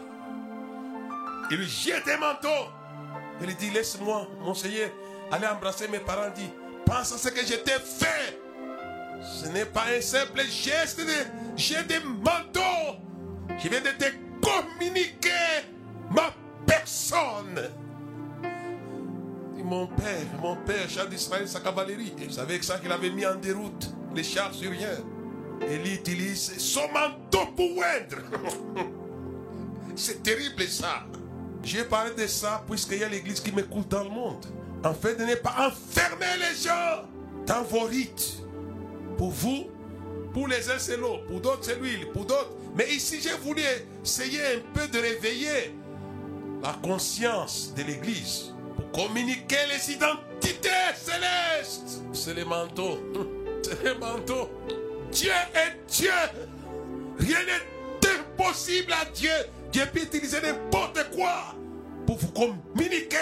Il 1.50 1.68
jette 1.68 2.06
les 2.06 2.16
manteaux. 2.16 2.70
Il 3.42 3.54
dit, 3.56 3.70
laisse-moi, 3.70 4.26
mon 4.40 4.54
Seigneur, 4.54 4.88
aller 5.30 5.46
embrasser 5.46 5.88
mes 5.88 5.98
parents. 5.98 6.30
Il 6.36 6.44
dit, 6.44 6.50
pense 6.86 7.12
à 7.12 7.18
ce 7.18 7.28
que 7.28 7.44
je 7.44 7.56
t'ai 7.56 7.72
fait. 7.72 8.40
Ce 9.22 9.48
n'est 9.48 9.66
pas 9.66 9.84
un 9.94 10.00
simple 10.00 10.40
geste 10.40 11.00
de 11.00 11.12
j'ai 11.54 11.82
des 11.82 12.00
manteaux. 12.00 12.96
Je 13.62 13.68
viens 13.68 13.82
de 13.82 13.90
te 13.90 14.06
communiquer 14.40 15.68
ma 16.10 16.32
personne. 16.66 17.70
Mon 19.62 19.86
père, 19.86 20.26
mon 20.40 20.56
père, 20.56 20.88
char 20.88 21.06
d'Israël, 21.06 21.46
sa 21.46 21.60
cavalerie. 21.60 22.12
Et 22.20 22.26
vous 22.26 22.32
savez 22.32 22.58
que 22.58 22.64
ça 22.64 22.78
qu'il 22.78 22.90
avait 22.90 23.10
mis 23.10 23.24
en 23.24 23.36
déroute 23.36 23.90
les 24.14 24.24
chars 24.24 24.52
syriens. 24.52 24.88
Et 25.66 25.76
il 25.76 25.94
utilise 25.94 26.58
son 26.58 26.88
manteau 26.92 27.46
pour 27.56 27.70
oindre. 27.78 28.22
C'est 29.94 30.22
terrible 30.22 30.62
ça. 30.64 31.04
J'ai 31.62 31.84
parlé 31.84 32.12
de 32.14 32.26
ça 32.26 32.64
puisqu'il 32.68 32.98
y 32.98 33.04
a 33.04 33.08
l'église 33.08 33.40
qui 33.40 33.52
m'écoute 33.52 33.88
dans 33.88 34.02
le 34.02 34.10
monde. 34.10 34.44
En 34.84 34.94
fait, 34.94 35.14
de 35.14 35.24
ne 35.24 35.36
pas 35.36 35.68
enfermer 35.68 36.36
les 36.38 36.60
gens 36.60 37.02
dans 37.46 37.62
vos 37.62 37.84
rites. 37.84 38.42
Pour 39.16 39.30
vous, 39.30 39.68
pour 40.32 40.48
les 40.48 40.68
uns 40.70 40.78
c'est 40.78 40.96
l'eau, 40.96 41.18
pour 41.28 41.40
d'autres 41.40 41.62
c'est 41.62 41.78
l'huile, 41.78 42.08
pour 42.12 42.24
d'autres. 42.24 42.52
Mais 42.74 42.88
ici, 42.92 43.20
j'ai 43.20 43.36
voulu 43.36 43.62
essayer 44.02 44.40
un 44.40 44.60
peu 44.74 44.88
de 44.88 44.98
réveiller 44.98 45.76
la 46.62 46.72
conscience 46.82 47.72
de 47.76 47.82
l'église 47.82 48.51
communiquer 48.92 49.56
les 49.72 49.92
identités 49.94 50.68
célestes. 50.94 52.02
C'est 52.12 52.34
les 52.34 52.44
manteaux. 52.44 52.98
C'est 53.62 53.84
les 53.84 53.94
manteaux. 53.94 54.50
Dieu 55.10 55.30
est 55.54 55.76
Dieu. 55.88 56.10
Rien 57.18 57.38
n'est 57.44 58.08
impossible 58.08 58.92
à 58.92 59.04
Dieu. 59.06 59.30
Dieu 59.72 59.82
peut 59.92 60.02
utiliser 60.02 60.40
n'importe 60.40 61.10
quoi 61.14 61.54
pour 62.06 62.18
vous 62.18 62.32
communiquer 62.32 63.16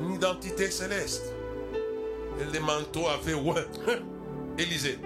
une 0.00 0.14
identité 0.14 0.70
céleste. 0.70 1.32
Et 2.40 2.52
les 2.52 2.60
manteaux 2.60 3.08
avaient 3.08 3.34
ouais. 3.34 3.66
Élisée. 4.58 4.98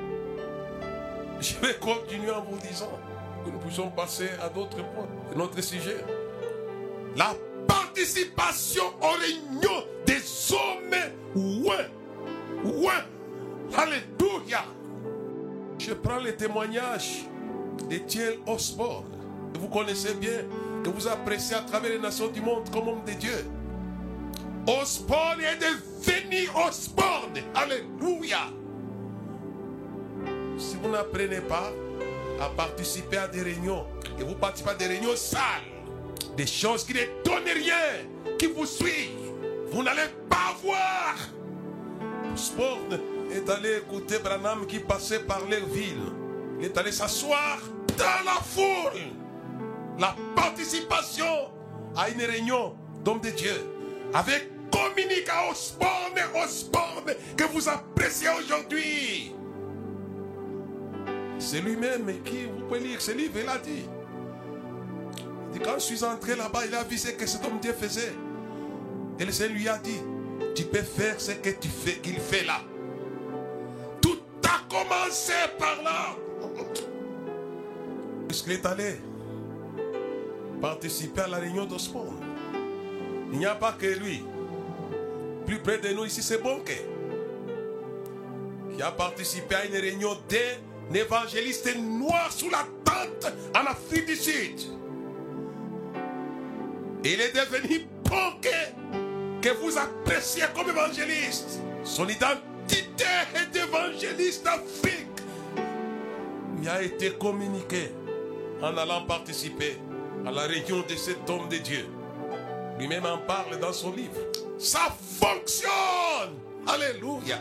Je 1.41 1.55
vais 1.67 1.75
continuer 1.75 2.31
en 2.31 2.43
vous 2.43 2.59
disant 2.59 2.91
que 3.45 3.51
nous 3.51 3.59
puissions 3.59 3.91
passer 3.91 4.29
à 4.43 4.49
d'autres 4.49 4.77
points 4.77 5.09
notre 5.37 5.61
sujet. 5.63 6.05
La 7.17 7.35
participation 7.99 8.85
aux 9.01 9.19
réunions 9.19 9.85
des 10.07 10.23
hommes 10.53 11.65
ouais. 11.65 11.91
Ouais. 12.65 13.75
Alléluia. 13.77 14.65
Je 15.79 15.95
prends 15.95 16.19
les 16.19 16.37
témoignages 16.37 17.25
Étienne 17.91 18.35
Osborne, 18.47 19.05
que 19.53 19.59
vous 19.59 19.69
connaissez 19.69 20.15
bien, 20.15 20.45
que 20.85 20.91
vous 20.91 21.09
appréciez 21.09 21.57
à 21.57 21.61
travers 21.61 21.91
les 21.91 21.99
nations 21.99 22.29
du 22.29 22.41
monde 22.41 22.71
comme 22.71 22.89
homme 22.89 23.05
de 23.05 23.13
Dieu. 23.13 23.47
Osborne 24.67 25.41
est 25.41 25.59
devenu 25.59 26.49
Osborne. 26.67 27.39
Alléluia. 27.55 28.49
Si 30.57 30.77
vous 30.77 30.91
n'apprenez 30.91 31.41
pas 31.41 31.73
à 32.41 32.49
participer 32.51 33.17
à 33.19 33.29
des 33.29 33.43
réunions, 33.43 33.87
et 34.21 34.23
vous 34.23 34.35
participez 34.35 34.71
à 34.71 34.75
des 34.75 34.87
réunions 34.87 35.17
sales, 35.17 35.68
des 36.39 36.47
choses 36.47 36.85
qui 36.85 36.95
ne 36.95 37.01
donnent 37.25 37.53
rien, 37.53 38.07
qui 38.39 38.47
vous 38.47 38.65
suivent, 38.65 39.33
vous 39.73 39.83
n'allez 39.83 40.09
pas 40.31 40.55
voir. 40.63 41.17
Osborne 42.33 43.01
est 43.33 43.51
allé 43.51 43.79
écouter 43.79 44.21
Branham 44.21 44.65
qui 44.69 44.79
passait 44.79 45.19
par 45.19 45.41
leur 45.51 45.67
ville. 45.67 46.13
Il 46.61 46.67
est 46.67 46.79
allé 46.79 46.93
s'asseoir 46.93 47.59
dans 47.97 48.25
la 48.25 48.41
foule. 48.41 49.01
La 49.99 50.15
participation 50.37 51.51
à 51.97 52.09
une 52.09 52.23
réunion 52.23 52.77
d'hommes 53.05 53.21
de 53.21 53.31
Dieu 53.31 53.61
avec 54.15 54.49
communique 54.71 55.29
à 55.29 55.51
Osborne, 55.51 56.21
Osborne 56.45 57.15
que 57.37 57.45
vous 57.53 57.69
appréciez 57.69 58.29
aujourd'hui. 58.39 59.35
C'est 61.41 61.61
lui-même 61.61 62.23
qui, 62.23 62.45
vous 62.45 62.65
pouvez 62.69 62.79
lire 62.79 63.01
ce 63.01 63.11
livre, 63.11 63.41
il 63.43 63.49
a 63.49 63.59
dit. 63.59 63.98
Quand 65.65 65.75
je 65.75 65.85
suis 65.85 66.05
entré 66.05 66.37
là-bas, 66.37 66.67
il 66.67 66.75
a 66.75 66.85
vu 66.85 66.97
ce 66.99 67.11
que 67.11 67.27
cet 67.27 67.45
homme 67.45 67.59
Dieu 67.61 67.73
faisait. 67.73 68.13
Et 69.19 69.25
le 69.25 69.33
Seigneur 69.33 69.57
lui 69.57 69.69
a 69.69 69.79
dit, 69.79 70.01
tu 70.55 70.65
peux 70.65 70.83
faire 70.83 71.21
ce 71.21 71.33
que 71.33 71.51
tu 71.51 71.69
fais, 71.69 71.95
qu'il 71.95 72.19
fait 72.21 72.45
là. 72.45 72.61
Tout 74.01 74.19
a 74.45 74.69
commencé 74.69 75.33
par 75.59 75.83
là. 75.83 76.17
Puisqu'il 78.29 78.53
est 78.53 78.67
allé 78.67 78.97
participer 80.61 81.23
à 81.23 81.29
la 81.29 81.39
réunion 81.39 81.65
d'Ospon. 81.65 82.07
Il 83.33 83.39
n'y 83.39 83.47
a 83.47 83.55
pas 83.55 83.73
que 83.73 83.87
lui. 83.87 84.25
Plus 85.47 85.59
près 85.59 85.79
de 85.79 85.89
nous 85.89 86.05
ici, 86.05 86.23
c'est 86.23 86.43
Bonke. 86.43 86.83
Qui 88.75 88.83
a 88.83 88.91
participé 88.91 89.55
à 89.55 89.65
une 89.65 89.77
réunion 89.77 90.17
d'un 90.29 90.95
évangéliste 90.95 91.75
noir 91.77 92.31
sous 92.33 92.51
la 92.51 92.67
tente 92.85 93.33
en 93.55 93.67
Afrique 93.67 94.07
du 94.07 94.17
Sud. 94.17 94.78
Il 97.11 97.23
est 97.23 97.33
devenu 97.33 97.87
Bonke 98.05 98.53
que 99.41 99.49
vous 99.63 99.79
appréciez 99.79 100.43
comme 100.55 100.69
évangéliste. 100.69 101.61
Son 101.83 102.07
identité 102.07 103.07
est 103.35 103.51
d'évangéliste 103.51 104.45
d'Afrique. 104.45 105.07
Il 106.61 106.69
a 106.69 106.83
été 106.83 107.13
communiqué 107.13 107.93
en 108.61 108.77
allant 108.77 109.07
participer 109.07 109.79
à 110.27 110.31
la 110.31 110.43
réunion 110.43 110.85
de 110.87 110.95
cet 110.97 111.31
homme 111.31 111.49
de 111.49 111.57
Dieu. 111.57 111.87
Lui-même 112.79 113.07
en 113.07 113.17
parle 113.17 113.59
dans 113.59 113.73
son 113.73 113.93
livre. 113.93 114.21
Ça 114.59 114.95
fonctionne. 115.19 116.37
Alléluia. 116.67 117.41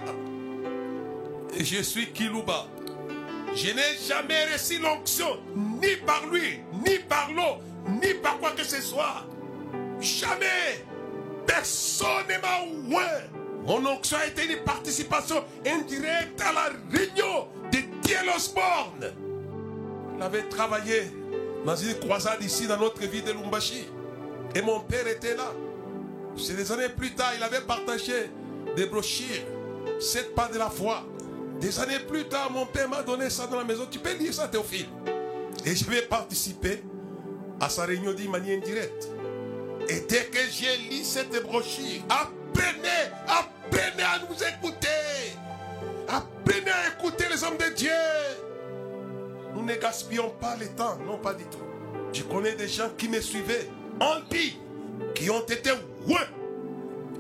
Je 1.60 1.82
suis 1.82 2.14
Kilouba. 2.14 2.68
Je 3.54 3.72
n'ai 3.72 3.98
jamais 4.08 4.46
reçu 4.54 4.80
l'onction, 4.80 5.40
ni 5.56 5.98
par 6.06 6.26
lui, 6.28 6.62
ni 6.86 7.00
par 7.00 7.30
l'eau, 7.34 7.58
ni 8.02 8.14
par 8.14 8.40
quoi 8.40 8.52
que 8.52 8.64
ce 8.64 8.82
soit. 8.82 9.26
Jamais. 10.00 10.86
Personne 11.46 12.28
ne 12.30 12.42
m'a 12.42 12.98
oué. 12.98 13.06
Mon 13.66 13.86
onction 13.86 14.18
a 14.18 14.28
été 14.28 14.46
une 14.46 14.64
participation 14.64 15.44
indirecte 15.66 16.42
à 16.42 16.54
la 16.54 16.70
réunion 16.92 17.48
de 17.72 18.36
Osborne. 18.36 19.14
Il 20.16 20.24
avait 20.24 20.44
travaillé 20.44 21.12
dans 21.66 21.76
une 21.76 21.96
croisade 21.96 22.42
ici 22.42 22.68
dans 22.68 22.78
notre 22.78 23.02
ville 23.02 23.24
de 23.24 23.32
Lumbashi. 23.32 23.86
Et 24.56 24.62
mon 24.62 24.80
père 24.82 25.08
était 25.08 25.36
là. 25.36 25.52
C'est 26.38 26.56
des 26.56 26.72
années 26.72 26.90
plus 26.90 27.14
tard, 27.14 27.32
il 27.36 27.44
avait 27.44 27.62
partagé 27.62 28.14
des 28.76 28.86
brochures, 28.86 29.44
sept 30.00 30.34
pas 30.36 30.48
de 30.48 30.58
la 30.58 30.70
foi. 30.70 31.04
Des 31.60 31.80
années 31.80 32.00
plus 32.08 32.26
tard, 32.26 32.52
mon 32.52 32.66
père 32.66 32.88
m'a 32.88 33.02
donné 33.02 33.30
ça 33.30 33.48
dans 33.48 33.58
la 33.58 33.64
maison. 33.64 33.88
Tu 33.90 34.00
peux 34.00 34.14
lire 34.14 34.34
ça, 34.34 34.48
Théophile. 34.48 34.86
Et 35.66 35.76
je 35.76 35.86
vais 35.86 36.04
participer 36.04 36.84
à 37.60 37.70
sa 37.70 37.86
réunion 37.86 38.14
d'une 38.14 38.30
manière 38.30 38.58
indirecte. 38.58 39.10
Et 39.90 40.02
dès 40.02 40.26
que 40.26 40.40
j'ai 40.52 40.78
lu 40.90 41.04
cette 41.04 41.42
brochure, 41.44 42.02
apprenez, 42.10 43.12
apprenez 43.28 44.04
à 44.04 44.20
nous 44.20 44.36
écouter. 44.36 44.88
Apprenez 46.08 46.72
à 46.72 46.90
écouter 46.94 47.26
les 47.32 47.44
hommes 47.44 47.58
de 47.58 47.74
Dieu. 47.74 47.92
Nous 49.56 49.64
ne 49.64 49.76
gaspillons 49.76 50.32
pas 50.42 50.56
le 50.58 50.68
temps, 50.68 50.98
non 51.06 51.18
pas 51.18 51.34
du 51.34 51.44
tout. 51.46 51.58
Je 52.14 52.24
connais 52.24 52.54
des 52.56 52.68
gens 52.68 52.90
qui 52.98 53.08
me 53.08 53.22
suivaient 53.22 53.70
en 54.00 54.20
dit, 54.30 54.58
qui 55.16 55.30
ont 55.30 55.46
été 55.46 55.72
ouins 56.08 56.28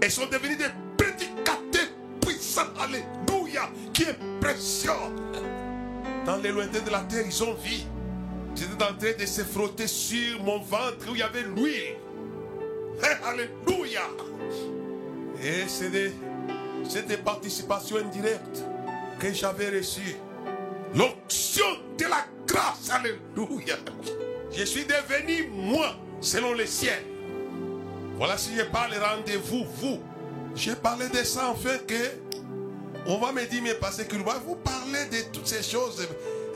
et 0.01 0.09
sont 0.09 0.25
devenus 0.25 0.57
des 0.57 0.69
prédicateurs 0.97 1.89
puissants. 2.21 2.73
Alléluia, 2.79 3.69
qui 3.93 4.05
impressionnent. 4.05 5.31
Dans 6.25 6.37
les 6.37 6.51
lointains 6.51 6.81
de 6.81 6.89
la 6.89 7.01
terre, 7.01 7.25
ils 7.25 7.43
ont 7.43 7.53
vu. 7.53 7.77
J'étais 8.55 8.83
en 8.83 8.95
train 8.97 9.13
de 9.17 9.25
se 9.25 9.41
frotter 9.41 9.87
sur 9.87 10.43
mon 10.43 10.59
ventre 10.59 11.09
où 11.09 11.15
il 11.15 11.19
y 11.19 11.23
avait 11.23 11.43
l'huile. 11.43 11.95
Alléluia. 13.25 14.01
Et 15.43 15.67
c'est 15.67 15.89
des, 15.89 16.11
des 17.07 17.17
participations 17.17 17.97
indirectes 17.97 18.63
que 19.19 19.33
j'avais 19.33 19.69
reçues. 19.69 20.17
L'onction 20.95 21.65
de 21.97 22.05
la 22.05 22.25
grâce. 22.45 22.89
Alléluia. 22.89 23.75
Je 24.51 24.63
suis 24.63 24.85
devenu 24.85 25.49
moi 25.51 25.95
selon 26.21 26.53
le 26.53 26.65
ciel. 26.65 27.03
Voilà 28.17 28.37
si 28.37 28.55
je 28.55 28.63
parle 28.63 28.93
rendez-vous, 28.95 29.65
vous. 29.75 29.99
J'ai 30.55 30.75
parlé 30.75 31.07
de 31.09 31.23
ça 31.23 31.49
en 31.49 31.53
que 31.53 32.27
on 33.07 33.19
va 33.19 33.31
me 33.31 33.45
dire, 33.45 33.61
mais 33.63 33.73
parce 33.75 34.03
que 34.03 34.15
vous 34.15 34.55
parlez 34.55 35.05
de 35.05 35.31
toutes 35.31 35.47
ces 35.47 35.63
choses, 35.63 36.05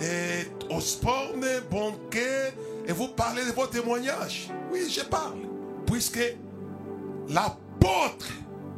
et, 0.01 0.73
au 0.73 0.82
sport, 0.82 1.34
banquet, 1.69 2.54
et 2.86 2.91
vous 2.91 3.08
parlez 3.10 3.45
de 3.45 3.51
vos 3.51 3.67
témoignages. 3.67 4.49
Oui, 4.71 4.89
je 4.89 5.01
parle. 5.01 5.50
Puisque 5.91 6.36
l'apôtre 7.27 8.27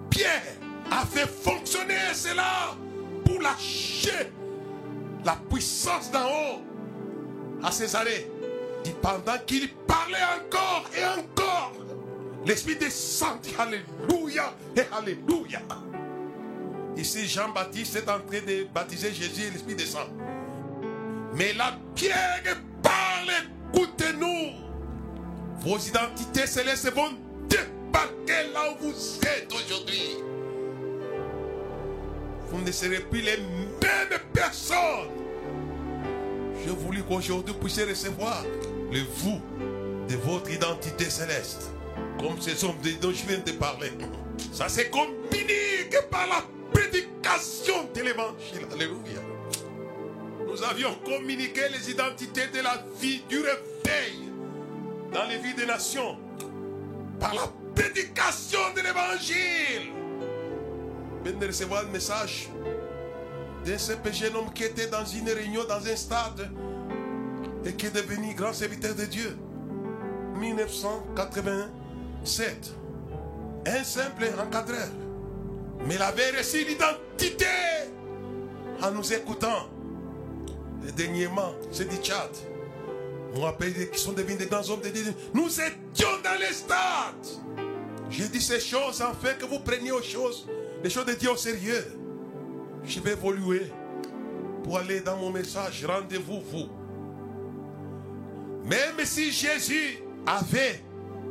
Pierre 0.10 0.42
a 0.90 1.06
fait 1.06 1.28
fonctionner 1.28 2.12
cela 2.12 2.76
pour 3.24 3.40
lâcher 3.40 4.32
la 5.24 5.38
puissance 5.48 6.10
d'en 6.12 6.26
haut 6.26 6.62
à 7.64 7.72
Césarée. 7.72 8.32
Et 8.86 8.90
pendant 9.02 9.38
qu'il 9.46 9.70
parlait 9.88 10.18
encore 10.38 10.90
et 10.98 11.06
encore, 11.06 11.74
l'Esprit 12.48 12.78
descendit. 12.78 13.54
Alléluia 13.60 14.52
et 14.76 14.82
Alléluia. 14.92 15.62
Ici, 16.98 17.28
Jean-Baptiste 17.28 17.96
est 17.96 18.10
en 18.10 18.20
train 18.22 18.42
de 18.42 18.66
baptiser 18.74 19.14
Jésus 19.14 19.44
et 19.44 19.52
l'Esprit 19.52 19.76
descend. 19.76 20.08
Mais 21.36 21.54
la 21.54 21.78
pierre 21.94 22.58
parle, 22.82 23.32
écoutez-nous. 23.72 24.73
Vos 25.64 25.78
identités 25.78 26.46
célestes 26.46 26.94
vont 26.94 27.12
débarquer 27.48 28.52
là 28.54 28.74
où 28.74 28.84
vous 28.84 29.20
êtes 29.22 29.50
aujourd'hui. 29.50 30.18
Vous 32.50 32.60
ne 32.60 32.70
serez 32.70 33.00
plus 33.00 33.22
les 33.22 33.38
mêmes 33.38 34.20
personnes. 34.34 35.08
Je 36.66 36.70
voulais 36.70 37.00
qu'aujourd'hui 37.08 37.54
vous 37.54 37.60
puissiez 37.62 37.86
recevoir 37.86 38.44
le 38.92 39.00
vous 39.20 39.40
de 40.10 40.16
votre 40.18 40.52
identité 40.52 41.10
céleste. 41.10 41.72
Comme 42.20 42.42
ces 42.42 42.62
hommes 42.66 42.76
dont 43.02 43.14
je 43.14 43.26
viens 43.26 43.38
de 43.38 43.52
parler. 43.54 43.92
Ça 44.52 44.68
se 44.68 44.82
communique 44.82 45.98
par 46.12 46.28
la 46.28 46.44
prédication 46.74 47.88
de 47.96 48.02
l'évangile. 48.02 48.68
Alléluia. 48.74 49.22
Nous 50.46 50.62
avions 50.62 50.94
communiqué 51.06 51.62
les 51.72 51.90
identités 51.90 52.48
de 52.48 52.60
la 52.60 52.84
vie 53.00 53.22
du 53.30 53.38
réveil 53.38 54.23
dans 55.14 55.26
les 55.26 55.38
vies 55.38 55.54
des 55.54 55.66
nations 55.66 56.18
par 57.20 57.34
la 57.34 57.50
prédication 57.76 58.60
de 58.76 58.82
l'évangile. 58.82 59.92
Venez 61.24 61.40
de 61.40 61.48
recevoir 61.48 61.86
un 61.86 61.92
message 61.92 62.50
d'un 63.66 63.78
simple 63.78 64.12
jeune 64.12 64.36
homme 64.36 64.52
qui 64.54 64.64
était 64.64 64.88
dans 64.88 65.06
une 65.06 65.30
réunion, 65.30 65.64
dans 65.66 65.88
un 65.88 65.96
stade, 65.96 66.52
et 67.66 67.72
qui 67.74 67.86
est 67.86 67.96
devenu 67.96 68.34
grand 68.34 68.52
serviteur 68.52 68.94
de 68.96 69.06
Dieu. 69.06 69.38
1987. 70.36 72.74
Un 73.66 73.84
simple 73.84 74.26
encadreur. 74.38 74.90
Mais 75.86 75.96
il 75.96 76.02
avait 76.02 76.32
reçu 76.32 76.66
l'identité 76.66 77.46
en 78.82 78.92
nous 78.92 79.14
écoutant. 79.14 79.70
Et 80.88 80.92
dernièrement, 80.92 81.54
c'est 81.72 81.88
dit 81.88 81.96
Tchad. 81.98 82.32
On 83.36 83.46
appelle 83.46 83.90
qui 83.90 84.00
sont 84.00 84.14
devenus 84.14 84.38
des 84.38 84.46
grands 84.46 84.68
hommes 84.70 84.82
de 84.82 84.90
Dieu. 84.90 85.14
Nous 85.34 85.50
étions 85.50 86.08
dans 86.24 86.40
les 86.40 86.54
stades. 86.54 87.66
J'ai 88.10 88.28
dit 88.28 88.42
ces 88.42 88.60
choses 88.60 89.04
fait 89.22 89.40
que 89.40 89.46
vous 89.46 89.60
preniez 89.60 89.92
aux 89.92 90.04
choses, 90.04 90.48
les 90.84 90.90
choses 90.90 91.06
de 91.06 91.14
Dieu 91.14 91.32
au 91.32 91.38
sérieux. 91.38 91.84
Je 92.84 93.00
vais 93.00 93.14
évoluer 93.14 93.72
pour 94.64 94.78
aller 94.78 95.02
dans 95.02 95.18
mon 95.18 95.32
message. 95.32 95.84
Rendez-vous, 95.86 96.42
vous. 96.42 96.70
Même 98.66 99.04
si 99.04 99.32
Jésus 99.32 100.04
avait 100.28 100.82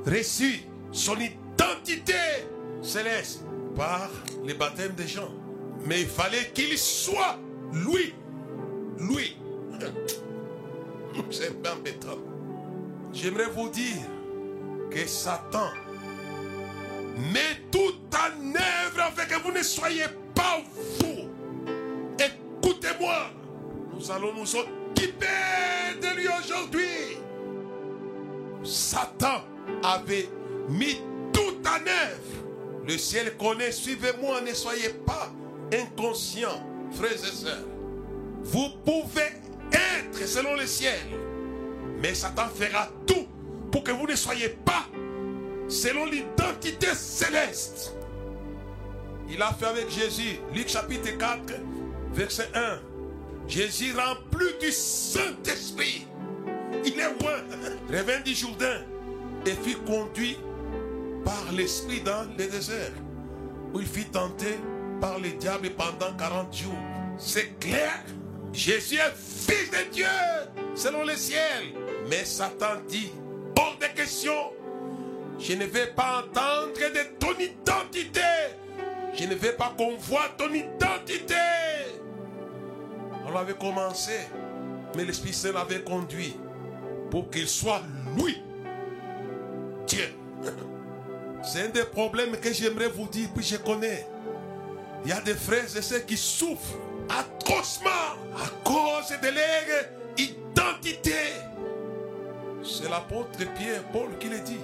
reçu 0.04 0.62
son 0.90 1.16
identité 1.16 2.14
céleste 2.82 3.44
par 3.76 4.10
le 4.44 4.52
baptême 4.54 4.92
des 4.92 5.06
gens, 5.06 5.32
mais 5.86 6.00
il 6.00 6.08
fallait 6.08 6.50
qu'il 6.52 6.76
soit 6.76 7.38
lui. 7.72 8.12
Lui. 8.98 9.36
C'est 11.30 11.66
embêtant. 11.66 12.18
J'aimerais 13.12 13.46
vous 13.46 13.68
dire 13.68 14.02
que 14.90 15.06
Satan 15.06 15.70
met 17.32 17.60
tout 17.70 17.94
en 18.14 18.54
œuvre 18.54 19.00
afin 19.00 19.24
que 19.24 19.42
vous 19.42 19.52
ne 19.52 19.62
soyez 19.62 20.06
pas 20.34 20.62
vous. 21.00 21.28
Écoutez-moi. 22.18 23.30
Nous 23.94 24.10
allons 24.10 24.34
nous 24.34 24.56
occuper 24.56 25.26
de 26.00 26.16
lui 26.16 26.26
aujourd'hui. 26.28 27.18
Satan 28.64 29.42
avait 29.82 30.28
mis 30.68 31.00
tout 31.32 31.56
en 31.66 31.86
œuvre. 31.86 32.86
Le 32.86 32.98
ciel 32.98 33.36
connaît, 33.36 33.72
suivez-moi, 33.72 34.40
ne 34.40 34.52
soyez 34.54 34.90
pas 35.06 35.30
inconscients, 35.72 36.66
frères 36.92 37.12
et 37.12 37.16
sœurs. 37.16 37.64
Vous 38.42 38.70
pouvez 38.84 39.41
selon 40.26 40.56
le 40.56 40.66
ciel, 40.66 40.98
mais 42.00 42.14
Satan 42.14 42.48
fera 42.54 42.88
tout 43.06 43.26
pour 43.70 43.84
que 43.84 43.92
vous 43.92 44.06
ne 44.06 44.14
soyez 44.14 44.48
pas 44.48 44.86
selon 45.68 46.06
l'identité 46.06 46.88
céleste. 46.94 47.94
Il 49.28 49.40
a 49.40 49.52
fait 49.52 49.66
avec 49.66 49.90
Jésus, 49.90 50.38
Luc 50.54 50.68
chapitre 50.68 51.16
4, 51.16 51.40
verset 52.12 52.48
1. 52.54 52.80
Jésus 53.48 53.92
rempli 53.94 54.46
du 54.60 54.70
Saint-Esprit. 54.70 56.06
Il 56.84 56.98
est 56.98 57.20
loin, 57.20 57.38
revint 57.88 58.20
du 58.20 58.34
Jourdain 58.34 58.82
et 59.46 59.52
fut 59.52 59.78
conduit 59.78 60.36
par 61.24 61.52
l'Esprit 61.52 62.00
dans 62.00 62.24
le 62.36 62.46
désert, 62.46 62.92
où 63.72 63.80
il 63.80 63.86
fut 63.86 64.04
tenté 64.04 64.58
par 65.00 65.18
le 65.18 65.30
diable 65.30 65.70
pendant 65.70 66.14
40 66.16 66.54
jours. 66.54 66.72
C'est 67.18 67.58
clair? 67.58 68.04
Jésus 68.52 68.96
est 68.96 69.14
fils 69.16 69.70
de 69.70 69.90
Dieu, 69.90 70.06
selon 70.74 71.04
le 71.04 71.16
ciel. 71.16 71.72
Mais 72.08 72.24
Satan 72.24 72.80
dit, 72.86 73.10
hors 73.58 73.76
de 73.80 73.86
question, 73.96 74.52
je 75.38 75.54
ne 75.54 75.64
vais 75.64 75.86
pas 75.88 76.24
entendre 76.24 76.74
de 76.74 77.18
ton 77.18 77.32
identité. 77.32 78.20
Je 79.14 79.24
ne 79.24 79.34
vais 79.34 79.52
pas 79.52 79.74
qu'on 79.76 79.96
voit 79.96 80.28
ton 80.36 80.52
identité. 80.52 81.34
On 83.26 83.36
avait 83.36 83.54
commencé, 83.54 84.12
mais 84.96 85.04
l'Esprit 85.04 85.32
Saint 85.32 85.52
l'avait 85.52 85.82
conduit 85.82 86.36
pour 87.10 87.30
qu'il 87.30 87.48
soit 87.48 87.82
lui, 88.16 88.42
Dieu. 89.86 90.08
C'est 91.42 91.62
un 91.62 91.68
des 91.70 91.84
problèmes 91.84 92.36
que 92.36 92.52
j'aimerais 92.52 92.88
vous 92.88 93.08
dire, 93.08 93.28
puis 93.34 93.44
je 93.44 93.56
connais. 93.56 94.06
Il 95.04 95.10
y 95.10 95.12
a 95.12 95.20
des 95.20 95.34
frères 95.34 95.64
et 95.76 95.82
sœurs 95.82 96.06
qui 96.06 96.16
souffrent 96.16 96.78
atrocement 97.08 98.16
à 98.36 98.48
cause 98.64 99.10
de 99.20 99.28
leur 99.28 99.84
identité. 100.16 101.12
C'est 102.62 102.88
l'apôtre 102.88 103.38
Pierre, 103.56 103.82
Paul 103.92 104.16
qui 104.18 104.28
le 104.28 104.38
dit. 104.40 104.60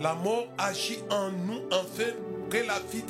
La 0.00 0.14
mort 0.14 0.48
agit 0.58 0.98
en 1.10 1.30
nous 1.30 1.62
afin 1.70 2.12
que 2.50 2.58
la 2.58 2.78
vie 2.90 3.02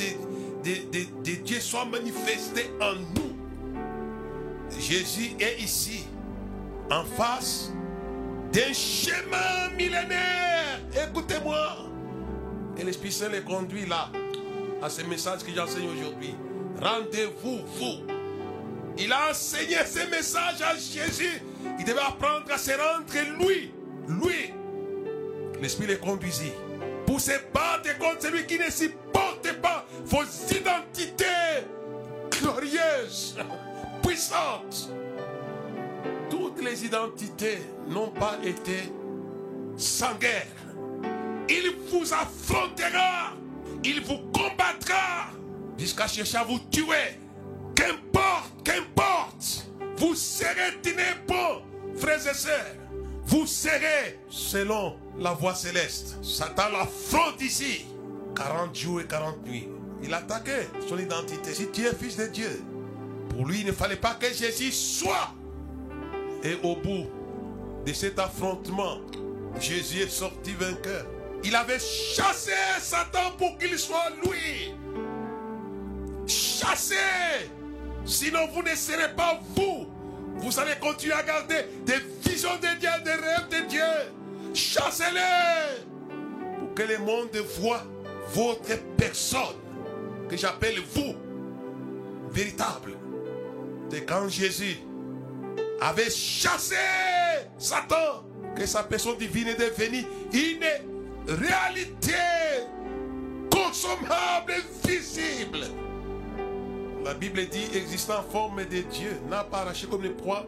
de, 0.62 1.02
de 1.22 1.42
Dieu 1.42 1.60
soit 1.60 1.84
manifestée 1.84 2.70
en 2.80 2.94
nous. 2.94 3.34
Jésus 4.78 5.36
est 5.40 5.60
ici, 5.60 6.06
en 6.90 7.04
face 7.04 7.70
d'un 8.52 8.72
chemin 8.72 9.70
millénaire. 9.76 10.80
Écoutez-moi. 11.08 11.76
Et 12.76 12.84
l'Esprit 12.84 13.12
Saint 13.12 13.28
les 13.28 13.42
conduit 13.42 13.86
là, 13.86 14.10
à 14.82 14.90
ce 14.90 15.02
message 15.02 15.44
que 15.44 15.52
j'enseigne 15.52 15.88
aujourd'hui. 15.88 16.34
Rendez-vous, 16.80 17.60
vous. 17.66 18.14
Il 18.98 19.12
a 19.12 19.30
enseigné 19.30 19.76
ce 19.86 20.08
message 20.10 20.62
à 20.62 20.74
Jésus. 20.74 21.42
Il 21.78 21.84
devait 21.84 22.00
apprendre 22.00 22.50
à 22.50 22.58
se 22.58 22.70
rendre 22.72 23.44
lui. 23.44 23.72
Lui. 24.08 24.52
L'Esprit 25.60 25.86
les 25.86 25.98
conduisit. 25.98 26.52
Pour 27.06 27.20
se 27.20 27.32
battre 27.52 27.98
contre 27.98 28.22
celui 28.22 28.46
qui 28.46 28.58
ne 28.58 28.70
supporte 28.70 29.52
pas 29.60 29.86
vos 30.04 30.22
identités 30.50 31.24
glorieuses, 32.30 33.36
puissantes. 34.02 34.90
Toutes 36.30 36.62
les 36.62 36.84
identités 36.84 37.58
n'ont 37.88 38.10
pas 38.10 38.38
été 38.42 38.92
sans 39.76 40.14
guerre. 40.14 40.46
Il 41.48 41.74
vous 41.90 42.12
affrontera. 42.12 43.32
Il 43.84 44.00
vous 44.02 44.18
combattra 44.32 45.28
jusqu'à 45.78 46.06
chercher 46.06 46.38
à 46.38 46.44
vous 46.44 46.58
tuer. 46.70 47.18
Qu'importe, 47.74 48.52
qu'importe. 48.64 49.66
Vous 49.96 50.14
serez 50.14 50.80
ténébreux, 50.82 51.62
frères 51.96 52.26
et 52.26 52.34
sœurs. 52.34 52.76
Vous 53.26 53.46
serez 53.46 54.18
selon 54.28 54.96
la 55.18 55.32
voie 55.32 55.54
céleste. 55.54 56.16
Satan 56.22 56.68
l'affronte 56.72 57.40
ici. 57.40 57.86
40 58.36 58.74
jours 58.74 59.00
et 59.00 59.06
40 59.06 59.46
nuits. 59.46 59.68
Il 60.02 60.12
attaquait 60.12 60.68
son 60.88 60.98
identité. 60.98 61.54
Si 61.54 61.70
tu 61.70 61.86
es 61.86 61.94
fils 61.94 62.16
de 62.16 62.26
Dieu, 62.26 62.62
pour 63.30 63.46
lui, 63.46 63.60
il 63.60 63.66
ne 63.66 63.72
fallait 63.72 63.96
pas 63.96 64.14
que 64.14 64.26
Jésus 64.26 64.72
soit. 64.72 65.32
Et 66.42 66.54
au 66.62 66.76
bout 66.76 67.06
de 67.86 67.92
cet 67.92 68.18
affrontement, 68.18 68.98
Jésus 69.58 70.00
est 70.00 70.10
sorti 70.10 70.52
vainqueur. 70.52 71.06
Il 71.42 71.54
avait 71.54 71.78
chassé 71.78 72.52
Satan 72.80 73.32
pour 73.38 73.56
qu'il 73.58 73.78
soit 73.78 74.10
lui. 74.22 74.74
Chassé. 76.64 76.94
Sinon, 78.04 78.46
vous 78.52 78.62
ne 78.62 78.74
serez 78.74 79.14
pas 79.14 79.40
vous. 79.54 79.86
Vous 80.36 80.58
allez 80.58 80.74
continuer 80.80 81.14
à 81.14 81.22
garder 81.22 81.64
des 81.84 82.28
visions 82.28 82.56
de 82.56 82.78
Dieu, 82.78 82.90
des 83.04 83.12
rêves 83.12 83.48
de 83.50 83.68
Dieu. 83.68 84.54
Chassez-les. 84.54 85.84
Pour 86.58 86.74
que 86.74 86.82
le 86.82 86.98
monde 86.98 87.36
voit 87.60 87.82
votre 88.32 88.78
personne. 88.96 89.56
Que 90.28 90.36
j'appelle 90.36 90.80
vous. 90.94 91.14
Véritable. 92.30 92.92
C'est 93.90 94.04
quand 94.04 94.28
Jésus 94.28 94.78
avait 95.80 96.10
chassé 96.10 96.74
Satan 97.58 98.24
que 98.56 98.66
sa 98.66 98.82
personne 98.82 99.16
divine 99.18 99.48
est 99.48 99.60
devenue 99.60 100.04
une 100.32 100.64
réalité 101.28 102.14
consommable, 103.50 104.54
visible. 104.84 105.66
La 107.04 107.12
Bible 107.12 107.46
dit 107.50 107.68
existant 107.74 108.20
en 108.20 108.22
forme 108.22 108.64
de 108.64 108.80
Dieu, 108.80 109.20
n'a 109.28 109.44
pas 109.44 109.58
arraché 109.58 109.86
comme 109.86 110.06
une 110.06 110.14
proie, 110.14 110.46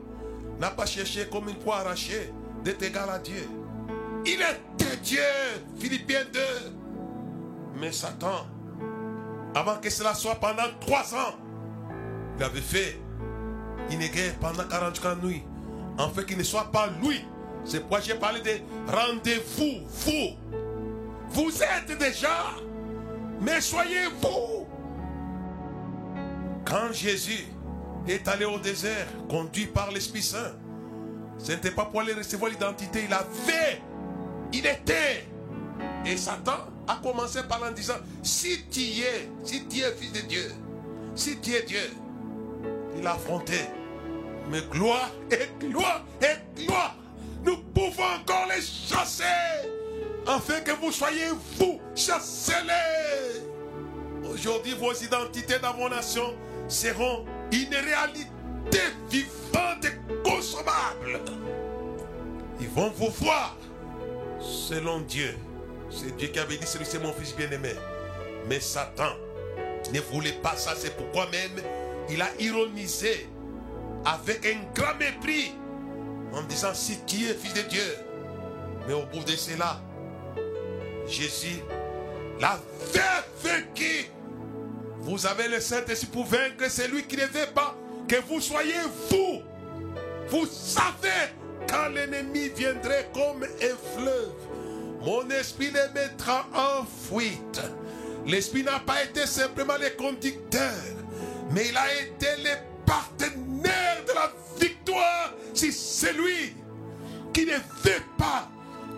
n'a 0.59 0.71
pas 0.71 0.87
cherché 0.87 1.29
comme 1.31 1.51
une 1.51 1.57
proie 1.57 1.81
arrachée 1.81 2.33
d'être 2.65 2.83
égal 2.83 3.11
à 3.11 3.19
Dieu. 3.19 3.47
Il 4.25 4.41
était 4.41 4.97
Dieu, 5.03 5.21
Philippiens 5.79 6.25
2. 6.33 6.41
Mais 7.79 7.93
Satan, 7.93 8.47
avant 9.55 9.77
que 9.77 9.91
cela 9.91 10.15
soit 10.15 10.37
pendant 10.37 10.63
trois 10.81 11.15
ans, 11.15 11.35
il 12.39 12.43
avait 12.43 12.63
fait 12.63 12.99
une 13.91 14.07
guerre 14.09 14.35
pendant 14.41 14.65
44 14.65 15.23
nuits, 15.23 15.43
en 15.99 16.09
fait 16.09 16.25
qu'il 16.25 16.39
ne 16.39 16.43
soit 16.43 16.73
pas 16.73 16.89
lui. 17.03 17.23
C'est 17.67 17.81
pourquoi 17.81 18.01
j'ai 18.01 18.15
parlé 18.15 18.41
de 18.41 18.63
rendez-vous, 18.91 19.87
vous. 19.87 20.37
Vous 21.29 21.63
êtes 21.63 21.99
déjà, 21.99 22.47
mais 23.43 23.61
soyez 23.61 24.07
vous. 24.23 24.56
Quand 26.67 26.93
Jésus 26.93 27.47
est 28.09 28.27
allé 28.27 28.45
au 28.45 28.59
désert, 28.59 29.07
conduit 29.29 29.67
par 29.67 29.93
l'Esprit 29.93 30.23
Saint, 30.23 30.53
ce 31.39 31.53
n'était 31.53 31.71
pas 31.71 31.85
pour 31.85 32.01
aller 32.01 32.13
recevoir 32.13 32.51
l'identité, 32.51 33.05
il 33.07 33.15
avait, 33.15 33.81
il 34.53 34.67
était. 34.67 35.27
Et 36.05 36.17
Satan 36.17 36.67
a 36.89 36.97
commencé 36.97 37.43
par 37.49 37.63
en 37.63 37.71
disant, 37.71 37.95
si 38.23 38.65
tu 38.69 38.81
es, 38.81 39.29
si 39.45 39.67
tu 39.67 39.81
es 39.81 39.93
fils 39.93 40.13
de 40.13 40.21
Dieu, 40.21 40.53
si 41.15 41.39
tu 41.39 41.55
es 41.55 41.63
Dieu, 41.63 41.91
il 42.99 43.07
a 43.07 43.13
affronté. 43.13 43.61
Mais 44.51 44.63
gloire 44.71 45.11
et 45.31 45.49
gloire 45.61 46.05
et 46.21 46.63
gloire, 46.65 46.97
nous 47.45 47.59
pouvons 47.59 48.05
encore 48.21 48.47
les 48.49 48.63
chasser, 48.63 49.25
afin 50.27 50.61
que 50.61 50.73
vous 50.73 50.91
soyez 50.91 51.29
vous, 51.59 51.81
chassez-les. 51.95 53.43
Aujourd'hui, 54.29 54.75
vos 54.75 54.93
identités 54.93 55.59
dans 55.61 55.75
vos 55.75 55.89
nations 55.89 56.35
seront 56.69 57.25
une 57.53 57.75
réalité 57.75 58.27
vivante 59.11 59.85
et 59.85 60.29
consommable. 60.29 61.21
Ils 62.61 62.69
vont 62.69 62.91
vous 62.91 63.11
voir 63.11 63.57
selon 64.41 65.01
Dieu. 65.01 65.35
C'est 65.91 66.17
Dieu 66.17 66.29
qui 66.29 66.39
avait 66.39 66.57
dit, 66.57 66.67
celui 66.67 66.85
c'est 66.85 66.99
mon 66.99 67.13
fils 67.13 67.35
bien-aimé. 67.35 67.73
Mais 68.49 68.61
Satan 68.61 69.15
ne 69.93 70.01
voulait 70.01 70.39
pas 70.43 70.57
ça. 70.57 70.75
C'est 70.77 70.97
pourquoi 70.97 71.27
même 71.31 71.63
il 72.09 72.21
a 72.21 72.29
ironisé 72.39 73.29
avec 74.05 74.47
un 74.47 74.73
grand 74.75 74.95
mépris 74.99 75.53
en 76.33 76.43
disant 76.43 76.75
si 76.75 76.99
tu 77.07 77.25
es 77.25 77.35
fils 77.35 77.55
de 77.55 77.63
Dieu. 77.63 77.97
Mais 78.87 78.95
au 78.95 79.05
bout 79.07 79.25
de 79.25 79.33
cela, 79.33 79.81
Jésus 81.09 81.61
l'avait 82.41 83.25
vaincu. 83.43 84.11
Vous 85.07 85.25
avez 85.25 85.47
le 85.47 85.61
Saint-Esprit 85.61 86.09
pour 86.09 86.25
vaincre 86.25 86.69
celui 86.69 87.05
qui 87.05 87.17
ne 87.17 87.27
veut 87.27 87.47
pas 87.55 87.77
que 88.09 88.17
vous 88.29 88.41
soyez 88.41 88.75
vous. 89.09 89.41
Vous 90.29 90.47
savez 90.47 91.31
quand 91.69 91.91
l'ennemi 91.95 92.49
viendrait 92.49 93.09
comme 93.15 93.45
un 93.45 93.77
fleuve, 93.95 94.33
mon 95.03 95.31
esprit 95.31 95.71
les 95.71 95.95
mettra 95.95 96.45
en 96.53 96.85
fuite. 96.85 97.61
L'esprit 98.27 98.65
n'a 98.65 98.81
pas 98.81 99.05
été 99.05 99.27
simplement 99.27 99.77
le 99.81 99.91
conducteur, 99.91 100.75
mais 101.53 101.69
il 101.69 101.77
a 101.77 101.95
été 102.03 102.43
le 102.43 102.57
partenaire 102.85 104.05
de 104.09 104.13
la 104.13 104.33
victoire. 104.59 105.35
C'est 105.55 106.15
lui 106.15 106.57
qui 107.33 107.47
ne 107.47 107.53
veut 107.53 108.03
pas 108.19 108.49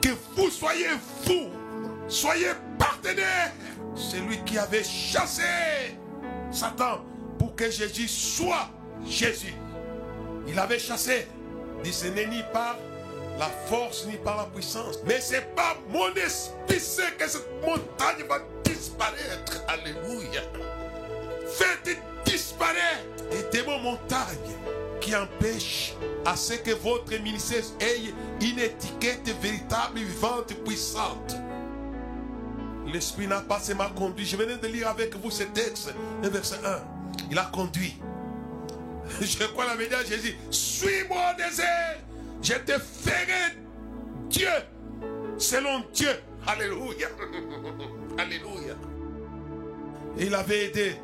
que 0.01 0.09
vous 0.35 0.49
soyez 0.49 0.89
vous, 1.27 1.51
soyez 2.09 2.53
partenaire. 2.99 3.53
C'est 3.95 4.21
lui 4.21 4.39
qui 4.45 4.59
avait 4.59 4.85
chassé 4.85 5.43
Satan 6.51 7.01
pour 7.39 7.55
que 7.55 7.71
Jésus 7.71 8.09
soit 8.09 8.69
Jésus. 9.07 9.55
Il 10.47 10.59
avait 10.59 10.79
chassé. 10.79 11.27
Dit 11.83 11.93
ce 11.93 12.07
n'est 12.07 12.27
ni 12.27 12.43
par 12.53 12.77
la 13.39 13.47
force 13.67 14.07
ni 14.07 14.17
par 14.17 14.37
la 14.37 14.45
puissance. 14.45 14.99
Mais 15.07 15.21
c'est 15.21 15.55
pas 15.55 15.77
mon 15.91 16.13
esprit 16.15 16.79
que 17.19 17.29
cette 17.29 17.49
montagne 17.63 18.25
va 18.29 18.39
disparaître. 18.65 19.63
Alléluia. 19.69 20.43
Faites 21.47 21.97
disparaître 22.25 23.25
les 23.31 23.43
démons 23.51 23.79
montagnes 23.79 24.57
qui 25.01 25.15
empêchent 25.15 25.95
à 26.25 26.37
ce 26.37 26.55
que 26.55 26.73
votre 26.73 27.17
ministère 27.23 27.63
ait 27.81 28.13
une 28.41 28.59
étiquette 28.59 29.29
véritable, 29.41 30.01
vivante, 30.01 30.53
puissante. 30.65 31.37
L'Esprit 32.93 33.27
n'a 33.27 33.41
pas 33.41 33.61
seulement 33.61 33.89
conduit. 33.91 34.25
Je 34.25 34.37
venais 34.37 34.57
de 34.57 34.67
lire 34.67 34.89
avec 34.89 35.15
vous 35.17 35.31
ce 35.31 35.45
texte, 35.45 35.93
verset 36.23 36.57
1. 36.65 36.79
Il 37.31 37.39
a 37.39 37.45
conduit. 37.53 37.97
Je 39.21 39.45
crois 39.47 39.67
la 39.67 39.75
médias 39.75 40.05
Jésus. 40.05 40.37
Suis-moi 40.51 41.19
au 41.33 41.37
désert. 41.37 41.99
Je 42.43 42.55
te 42.55 42.73
ferai 42.79 43.57
Dieu 44.29 44.49
selon 45.37 45.85
Dieu. 45.93 46.11
Alléluia. 46.47 47.09
Alléluia. 48.19 48.75
Il 50.19 50.35
avait 50.35 50.67
aidé 50.67 50.97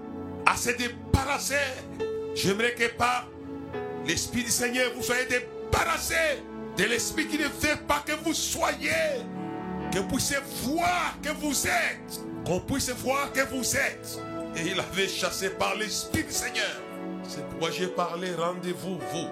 à 0.46 0.56
se 0.56 0.70
débarrasser. 0.70 1.54
J'aimerais 2.34 2.74
que 2.74 2.88
par 2.96 3.28
l'Esprit 4.06 4.44
du 4.44 4.50
Seigneur, 4.50 4.90
vous 4.96 5.02
soyez 5.02 5.26
débarrassés 5.26 6.42
de 6.76 6.84
l'Esprit 6.84 7.26
qui 7.26 7.38
ne 7.38 7.44
veut 7.44 7.80
pas 7.86 8.02
que 8.06 8.12
vous 8.24 8.34
soyez. 8.34 8.90
Que 9.94 10.00
vous 10.00 10.08
puissiez 10.08 10.38
voir 10.64 11.14
que 11.22 11.28
vous 11.28 11.68
êtes. 11.68 12.20
Qu'on 12.44 12.58
puisse 12.58 12.90
voir 12.90 13.32
que 13.32 13.42
vous 13.42 13.76
êtes. 13.76 14.18
Et 14.56 14.72
il 14.72 14.80
avait 14.80 15.06
chassé 15.06 15.50
par 15.50 15.76
l'Esprit 15.76 16.24
du 16.24 16.32
Seigneur. 16.32 16.82
C'est 17.22 17.48
pourquoi 17.48 17.70
j'ai 17.70 17.86
parlé, 17.86 18.34
rendez-vous, 18.34 18.98
vous. 18.98 19.28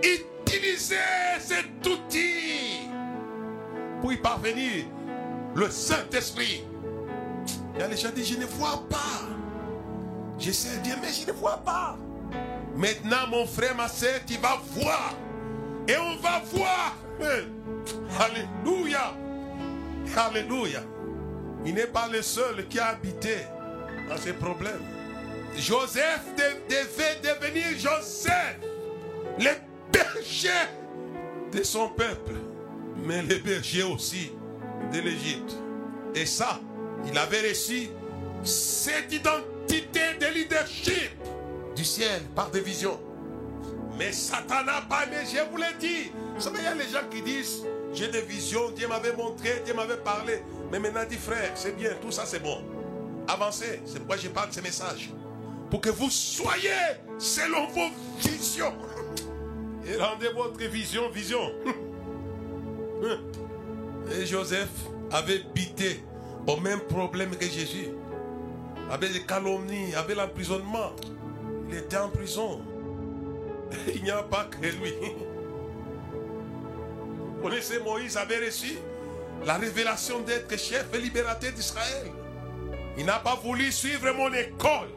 Utilisez 0.00 0.94
cet 1.40 1.84
outil 1.84 2.88
pour 4.00 4.12
y 4.12 4.16
parvenir. 4.16 4.84
Le 5.56 5.68
Saint-Esprit. 5.68 6.62
Il 7.74 7.82
a 7.82 7.88
les 7.88 7.96
gens 7.96 8.10
disent, 8.14 8.28
je 8.28 8.38
ne 8.38 8.46
vois 8.46 8.84
pas. 8.88 9.22
Je 10.38 10.52
sais 10.52 10.78
bien, 10.84 10.98
mais 11.02 11.12
je 11.12 11.26
ne 11.26 11.32
vois 11.32 11.56
pas. 11.56 11.98
Maintenant, 12.76 13.26
mon 13.28 13.44
frère, 13.44 13.74
ma 13.74 13.88
soeur, 13.88 14.20
tu 14.24 14.34
vas 14.34 14.60
voir. 14.70 15.14
Et 15.88 15.96
on 15.96 16.14
va 16.18 16.42
voir. 16.52 16.96
Alléluia. 18.20 19.14
Alléluia. 20.16 20.80
Il 21.64 21.74
n'est 21.74 21.86
pas 21.86 22.08
le 22.08 22.22
seul 22.22 22.66
qui 22.68 22.78
a 22.78 22.88
habité 22.88 23.36
dans 24.08 24.16
ces 24.16 24.32
problèmes. 24.32 24.82
Joseph 25.56 26.22
devait 26.68 27.20
devenir 27.22 27.64
Joseph, 27.78 28.58
le 29.38 29.50
berger 29.92 30.48
de 31.52 31.62
son 31.62 31.88
peuple, 31.88 32.34
mais 33.04 33.22
le 33.22 33.36
berger 33.36 33.84
aussi 33.84 34.32
de 34.92 35.00
l'Égypte. 35.00 35.56
Et 36.14 36.26
ça, 36.26 36.60
il 37.06 37.16
avait 37.16 37.48
reçu 37.48 37.88
cette 38.42 39.12
identité 39.12 40.00
de 40.20 40.26
leadership 40.26 41.10
du 41.74 41.84
ciel 41.84 42.20
par 42.34 42.50
des 42.50 42.60
visions. 42.60 43.00
Mais 43.98 44.12
Satan 44.12 44.64
n'a 44.64 44.82
pas, 44.82 45.06
mais 45.08 45.24
je 45.24 45.50
vous 45.50 45.56
l'ai 45.56 45.74
dit. 45.78 46.10
Vous 46.34 46.40
savez, 46.40 46.58
il 46.58 46.64
y 46.64 46.66
a 46.66 46.74
les 46.74 46.88
gens 46.88 47.08
qui 47.10 47.22
disent, 47.22 47.62
j'ai 47.94 48.08
des 48.08 48.22
visions, 48.22 48.70
Dieu 48.70 48.88
m'avait 48.88 49.12
montré, 49.12 49.62
Dieu 49.64 49.74
m'avait 49.74 49.98
parlé. 49.98 50.42
Mais 50.72 50.78
maintenant, 50.78 51.04
dit 51.08 51.16
frère, 51.16 51.52
c'est 51.54 51.76
bien, 51.76 51.90
tout 52.00 52.10
ça 52.10 52.24
c'est 52.26 52.40
bon. 52.40 52.62
Avancez, 53.28 53.80
c'est 53.86 53.98
pourquoi 53.98 54.16
je 54.16 54.28
parle 54.28 54.48
de 54.48 54.54
ces 54.54 54.62
messages. 54.62 55.10
Pour 55.70 55.80
que 55.80 55.90
vous 55.90 56.10
soyez 56.10 56.70
selon 57.18 57.66
vos 57.68 57.90
visions. 58.18 58.74
Et 59.86 59.96
rendez 59.96 60.28
votre 60.28 60.58
vision, 60.58 61.08
vision. 61.10 61.52
Et 64.12 64.26
Joseph 64.26 64.68
avait 65.10 65.42
bité 65.54 66.02
au 66.46 66.56
même 66.56 66.80
problème 66.80 67.34
que 67.36 67.46
Jésus. 67.46 67.88
Avec 68.90 69.12
des 69.12 69.22
calomnies, 69.22 69.94
avec 69.94 70.16
l'emprisonnement. 70.16 70.92
Il 71.70 71.76
était 71.76 71.96
en 71.96 72.10
prison. 72.10 72.60
Il 73.94 74.02
n'y 74.02 74.10
a 74.10 74.22
pas 74.22 74.44
que 74.44 74.66
lui. 74.66 74.94
Connaissez 77.44 77.78
Moïse 77.78 78.16
avait 78.16 78.46
reçu 78.46 78.78
la 79.44 79.56
révélation 79.58 80.20
d'être 80.20 80.58
chef 80.58 80.86
et 80.94 80.98
libérateur 80.98 81.52
d'Israël. 81.52 82.10
Il 82.96 83.04
n'a 83.04 83.18
pas 83.18 83.34
voulu 83.34 83.70
suivre 83.70 84.10
mon 84.12 84.32
école. 84.32 84.88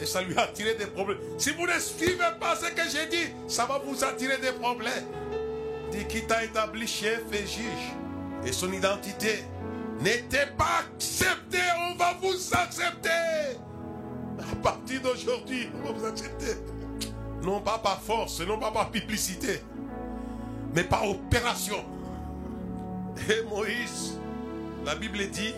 Et 0.00 0.04
ça 0.04 0.20
lui 0.20 0.36
a 0.36 0.42
attiré 0.42 0.74
des 0.74 0.86
problèmes. 0.86 1.20
Si 1.38 1.52
vous 1.52 1.64
ne 1.64 1.78
suivez 1.78 2.18
pas 2.40 2.56
ce 2.56 2.72
que 2.72 2.90
j'ai 2.90 3.06
dit, 3.06 3.32
ça 3.46 3.66
va 3.66 3.78
vous 3.78 4.02
attirer 4.02 4.36
des 4.38 4.50
problèmes. 4.50 5.06
Dit 5.92 6.04
qui 6.08 6.26
t'a 6.26 6.42
établi 6.42 6.88
chef 6.88 7.22
et 7.32 7.46
juge. 7.46 7.92
Et 8.44 8.50
son 8.50 8.72
identité 8.72 9.44
n'était 10.00 10.48
pas 10.58 10.80
acceptée. 10.80 11.68
On 11.88 11.94
va 11.94 12.14
vous 12.20 12.52
accepter. 12.52 13.60
À 14.40 14.56
partir 14.60 15.02
d'aujourd'hui, 15.02 15.70
on 15.76 15.86
va 15.86 15.92
vous 15.92 16.04
accepter. 16.04 16.56
Non 17.44 17.60
pas 17.60 17.78
par 17.78 18.02
force, 18.02 18.40
non 18.40 18.58
pas 18.58 18.72
par 18.72 18.90
publicité, 18.90 19.60
mais 20.76 20.84
par 20.84 21.08
opération. 21.08 21.82
Et 23.30 23.42
Moïse, 23.48 24.20
la 24.84 24.94
Bible 24.94 25.26
dit, 25.30 25.54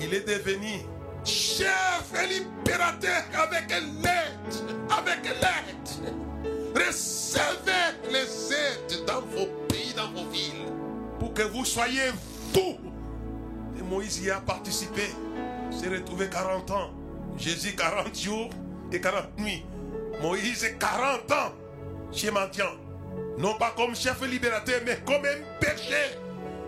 il 0.00 0.12
est 0.12 0.26
devenu 0.26 0.80
chef 1.24 2.12
et 2.20 2.26
libérateur 2.26 3.22
avec 3.34 3.70
l'aide. 3.70 4.54
Avec 4.90 5.24
l'aide. 5.24 6.14
Recevez 6.74 8.10
les 8.10 8.52
aides 8.52 9.06
dans 9.06 9.20
vos 9.20 9.46
pays, 9.68 9.94
dans 9.94 10.10
vos 10.10 10.28
villes. 10.28 10.66
Pour 11.20 11.32
que 11.32 11.42
vous 11.42 11.64
soyez 11.64 12.10
vous. 12.52 12.78
Et 13.78 13.82
Moïse 13.82 14.20
y 14.22 14.30
a 14.30 14.40
participé. 14.40 15.02
S'est 15.70 15.88
retrouvé 15.88 16.28
40 16.28 16.70
ans. 16.72 16.90
Jésus 17.36 17.76
40 17.76 18.18
jours 18.18 18.50
et 18.90 19.00
40 19.00 19.38
nuits. 19.38 19.64
Moïse 20.20 20.66
40 20.80 21.30
ans 21.30 21.52
chez 22.10 22.32
Madian. 22.32 22.89
Non 23.38 23.54
pas 23.54 23.72
comme 23.76 23.94
chef 23.94 24.20
libérateur, 24.22 24.80
mais 24.84 24.98
comme 25.06 25.24
un 25.24 25.60
berger. 25.60 26.18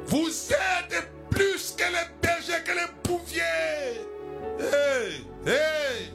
Vous 0.07 0.29
êtes 0.29 1.09
plus 1.31 1.75
que 1.77 1.85
les 1.85 2.09
bergers, 2.20 2.62
que 2.64 2.72
les 2.72 2.88
bouviers. 3.05 3.42
Hey, 4.59 5.27
hey. 5.46 6.12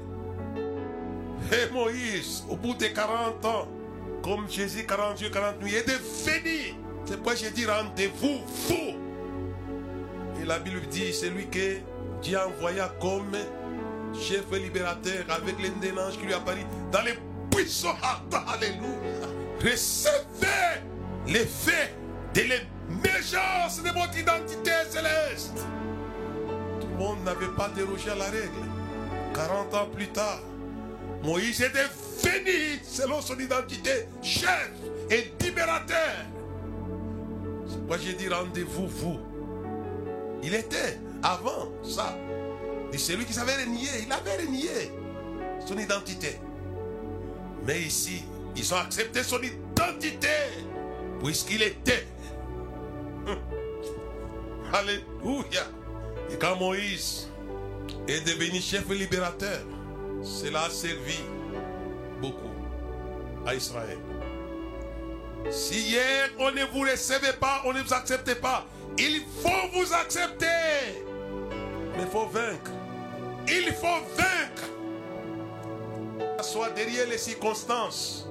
Et 1.52 1.72
Moïse, 1.72 2.44
au 2.50 2.56
bout 2.56 2.74
de 2.74 2.88
40 2.88 3.46
ans, 3.46 3.68
comme 4.22 4.50
Jésus 4.50 4.86
40 4.86 5.20
jours, 5.20 5.32
40 5.32 5.62
nuits, 5.62 5.76
est 5.76 5.88
devenu. 5.88 6.76
C'est 7.06 7.16
pourquoi 7.16 7.36
j'ai 7.36 7.52
dit 7.52 7.66
rendez-vous, 7.66 8.40
vous. 8.46 8.98
Et 10.42 10.46
la 10.46 10.60
Bible 10.60 10.82
dit, 10.88 11.14
c'est 11.14 11.30
lui 11.30 11.48
que 11.48 11.78
Dieu 12.22 12.38
envoya 12.38 12.92
comme 13.00 13.38
chef 14.14 14.52
libérateur 14.52 15.26
avec 15.30 15.56
l'indénage 15.62 16.18
qui 16.18 16.26
lui 16.26 16.34
apparut 16.34 16.66
dans 16.92 17.02
les 17.02 17.18
puissants 17.50 17.96
Alléluia. 18.54 19.28
Recevez 19.64 20.27
l'effet 21.28 21.94
de 22.34 22.42
l'émergence 22.42 23.84
de 23.84 23.90
votre 23.90 24.18
identité 24.18 24.72
céleste. 24.90 25.66
Tout 26.80 26.88
le 26.88 26.98
monde 26.98 27.24
n'avait 27.24 27.54
pas 27.56 27.70
dérogé 27.70 28.10
à 28.12 28.16
la 28.16 28.26
règle. 28.26 28.66
40 29.34 29.74
ans 29.74 29.88
plus 29.94 30.08
tard, 30.08 30.42
Moïse 31.24 31.62
est 31.62 31.70
devenu, 31.70 32.80
selon 32.84 33.22
son 33.22 33.38
identité, 33.38 34.08
chef 34.22 34.72
et 35.12 35.32
libérateur. 35.44 36.26
C'est 37.68 37.78
pourquoi 37.78 37.98
j'ai 37.98 38.14
dit 38.14 38.30
rendez-vous, 38.30 38.88
vous. 38.88 39.20
Il 40.44 40.54
était 40.56 41.00
avant 41.22 41.70
ça. 41.84 42.18
Et 42.94 42.98
celui 42.98 43.26
qui 43.26 43.34
savait 43.34 43.64
renier, 43.64 43.90
il 44.06 44.12
avait 44.12 44.38
renié 44.38 44.92
son 45.66 45.78
identité. 45.78 46.40
Mais 47.66 47.82
ici, 47.82 48.24
ils 48.56 48.74
ont 48.74 48.78
accepté 48.78 49.24
son 49.24 49.38
identité 49.38 49.67
puisqu'il 51.28 51.62
était. 51.62 52.08
Alléluia. 54.74 55.64
Et 56.32 56.38
quand 56.38 56.56
Moïse 56.56 57.30
est 58.08 58.22
devenu 58.22 58.60
chef 58.62 58.90
libérateur, 58.90 59.60
cela 60.24 60.64
a 60.64 60.70
servi 60.70 61.20
beaucoup 62.22 62.54
à 63.46 63.56
Israël. 63.56 63.98
Si 65.50 65.80
hier 65.90 66.30
on 66.40 66.52
ne 66.52 66.64
vous 66.66 66.82
recevait 66.90 67.38
pas, 67.40 67.62
on 67.66 67.74
ne 67.74 67.82
vous 67.82 67.94
acceptait 67.94 68.36
pas, 68.36 68.66
il 68.98 69.22
faut 69.42 69.68
vous 69.74 69.94
accepter. 69.94 70.46
Mais 71.96 72.04
il 72.04 72.10
faut 72.10 72.28
vaincre. 72.28 72.72
Il 73.48 73.74
faut 73.74 74.02
vaincre. 74.16 74.64
Soit 76.42 76.70
derrière 76.72 77.08
les 77.08 77.18
circonstances 77.18 78.28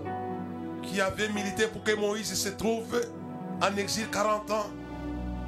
qui 0.86 1.00
avaient 1.00 1.28
milité 1.28 1.66
pour 1.66 1.82
que 1.82 1.92
Moïse 1.92 2.32
se 2.34 2.48
trouve 2.50 3.00
en 3.60 3.76
exil 3.76 4.08
40 4.10 4.50
ans. 4.50 4.66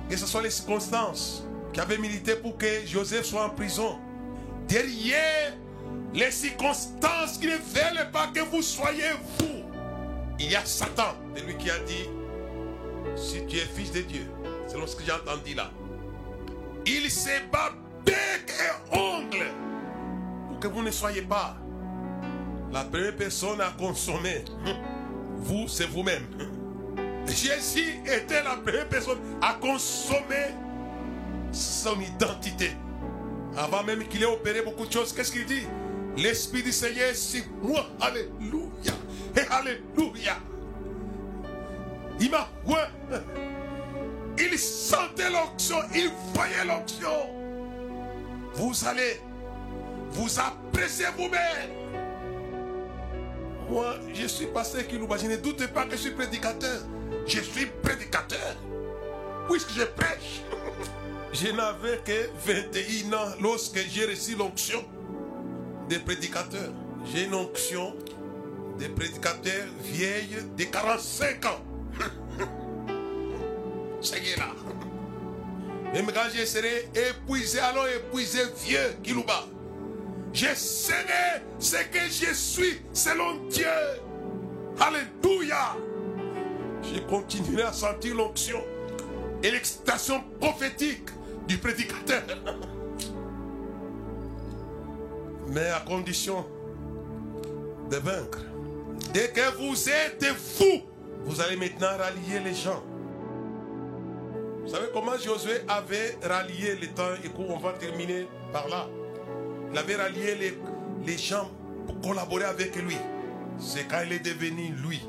Que 0.08 0.16
ce 0.16 0.26
soit 0.26 0.42
les 0.42 0.50
circonstances 0.50 1.44
qui 1.72 1.80
avaient 1.80 1.98
milité 1.98 2.34
pour 2.36 2.56
que 2.56 2.86
Joseph 2.86 3.26
soit 3.26 3.44
en 3.44 3.50
prison. 3.50 3.98
Derrière 4.66 5.54
les 6.14 6.30
circonstances 6.30 7.38
qui 7.38 7.46
ne 7.46 7.56
veulent 7.56 8.10
pas 8.12 8.28
que 8.28 8.40
vous 8.40 8.62
soyez 8.62 9.12
vous. 9.38 9.64
Il 10.38 10.50
y 10.50 10.56
a 10.56 10.64
Satan, 10.64 11.14
de 11.34 11.40
lui 11.42 11.56
qui 11.56 11.70
a 11.70 11.78
dit, 11.80 12.08
si 13.16 13.44
tu 13.46 13.56
es 13.56 13.66
fils 13.66 13.92
de 13.92 14.02
Dieu, 14.02 14.26
selon 14.66 14.86
ce 14.86 14.96
que 14.96 15.02
j'ai 15.04 15.12
entendu 15.12 15.54
là, 15.54 15.70
il 16.86 17.10
se 17.10 17.28
bat 17.52 17.72
bec 18.04 18.14
et 18.48 18.96
ongle 18.96 19.46
pour 20.48 20.60
que 20.60 20.68
vous 20.68 20.82
ne 20.82 20.90
soyez 20.90 21.22
pas 21.22 21.56
la 22.72 22.84
première 22.84 23.16
personne 23.16 23.60
à 23.60 23.72
consommer. 23.78 24.44
Vous, 25.38 25.68
c'est 25.68 25.86
vous-même. 25.86 26.26
Jésus 27.26 28.00
était 28.04 28.42
la 28.42 28.56
première 28.56 28.88
personne 28.88 29.18
à 29.40 29.54
consommer 29.54 30.54
son 31.52 32.00
identité. 32.00 32.72
Avant 33.56 33.82
même 33.82 34.06
qu'il 34.08 34.22
ait 34.22 34.26
opéré 34.26 34.62
beaucoup 34.62 34.86
de 34.86 34.92
choses, 34.92 35.12
qu'est-ce 35.12 35.32
qu'il 35.32 35.46
dit? 35.46 35.66
L'Esprit 36.16 36.62
du 36.62 36.72
Seigneur 36.72 37.14
c'est 37.14 37.44
moi. 37.62 37.86
Alléluia. 38.00 38.92
Et 39.36 39.40
Alléluia. 39.50 40.36
Il 42.20 42.30
m'a 42.30 42.48
Il 44.38 44.58
sentait 44.58 45.30
l'onction, 45.30 45.76
il 45.94 46.10
voyait 46.34 46.64
l'onction. 46.64 47.08
Vous 48.54 48.74
allez 48.86 49.20
vous 50.10 50.40
apprécier 50.40 51.06
vous-même. 51.16 51.87
Moi, 53.68 53.96
je 54.14 54.26
suis 54.26 54.46
pasteur 54.46 54.82
nous 54.92 55.08
Je 55.18 55.26
ne 55.26 55.36
doute 55.36 55.66
pas 55.68 55.84
que 55.84 55.92
je 55.92 55.96
suis 55.96 56.10
prédicateur. 56.12 56.80
Je 57.26 57.40
suis 57.40 57.66
prédicateur. 57.82 58.56
Puisque 59.48 59.70
je 59.70 59.84
prêche? 59.84 60.42
Je 61.32 61.48
n'avais 61.48 61.98
que 61.98 62.30
21 62.46 63.12
ans 63.12 63.32
lorsque 63.40 63.78
j'ai 63.90 64.06
reçu 64.06 64.34
l'onction 64.34 64.82
des 65.88 65.98
prédicateurs. 65.98 66.72
J'ai 67.12 67.24
une 67.24 67.34
onction 67.34 67.94
des 68.78 68.88
prédicateurs 68.88 69.66
vieilles 69.82 70.38
de 70.56 70.64
45 70.64 71.44
ans. 71.44 71.60
C'est 74.00 74.36
là. 74.38 74.54
Même 75.92 76.06
quand 76.06 76.28
je 76.34 76.44
serai 76.46 76.88
épuisé, 76.94 77.58
alors 77.60 77.86
épuisé 77.88 78.40
vieux, 78.64 78.96
Kilouba. 79.02 79.44
Je 80.32 80.54
serai 80.54 81.42
ce 81.58 81.76
que 81.76 82.00
je 82.08 82.32
suis 82.34 82.80
selon 82.92 83.46
Dieu. 83.48 83.66
Alléluia. 84.78 85.76
Je 86.82 87.00
continuerai 87.00 87.62
à 87.62 87.72
sentir 87.72 88.14
l'onction 88.14 88.62
et 89.42 89.50
l'excitation 89.50 90.22
prophétique 90.40 91.08
du 91.46 91.58
prédicateur. 91.58 92.22
Mais 95.48 95.70
à 95.70 95.80
condition 95.80 96.46
de 97.90 97.96
vaincre. 97.96 98.40
Dès 99.14 99.30
que 99.30 99.56
vous 99.56 99.88
êtes 99.88 100.24
fou, 100.34 100.82
vous 101.24 101.40
allez 101.40 101.56
maintenant 101.56 101.96
rallier 101.96 102.40
les 102.44 102.54
gens. 102.54 102.82
Vous 104.62 104.68
savez 104.68 104.88
comment 104.92 105.16
Josué 105.16 105.62
avait 105.66 106.18
rallié 106.22 106.76
les 106.76 106.88
temps 106.88 107.14
et 107.24 107.30
on 107.38 107.58
va 107.58 107.72
terminer 107.72 108.28
par 108.52 108.68
là? 108.68 108.86
Il 109.72 109.78
avait 109.78 109.96
rallié 109.96 110.34
les, 110.34 110.58
les 111.06 111.18
gens 111.18 111.50
pour 111.86 112.00
collaborer 112.00 112.44
avec 112.44 112.76
lui. 112.76 112.96
C'est 113.58 113.86
quand 113.88 114.00
il 114.06 114.12
est 114.12 114.20
devenu 114.20 114.72
lui. 114.86 115.00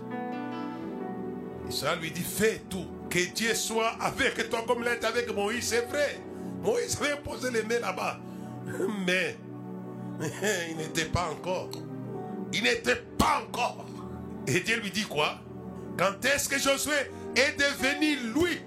Israël 1.69 1.99
lui 2.01 2.11
dit 2.11 2.21
fais 2.21 2.61
tout. 2.69 2.85
Que 3.09 3.19
Dieu 3.33 3.53
soit 3.55 3.95
avec 3.99 4.49
toi 4.49 4.63
comme 4.67 4.81
il 4.81 4.87
est 4.87 5.03
avec 5.03 5.33
Moïse. 5.33 5.69
C'est 5.69 5.87
vrai. 5.87 6.19
Moïse 6.61 6.97
avait 7.01 7.17
posé 7.21 7.51
les 7.51 7.63
mains 7.63 7.79
là-bas. 7.79 8.19
Mais 9.05 9.37
il 10.69 10.77
n'était 10.77 11.05
pas 11.05 11.29
encore. 11.31 11.69
Il 12.53 12.63
n'était 12.63 13.01
pas 13.17 13.43
encore. 13.47 13.85
Et 14.47 14.59
Dieu 14.61 14.79
lui 14.79 14.91
dit 14.91 15.05
quoi? 15.05 15.39
Quand 15.97 16.23
est-ce 16.25 16.49
que 16.49 16.57
Josué 16.57 16.95
est 17.35 17.57
devenu 17.57 18.15
lui? 18.33 18.61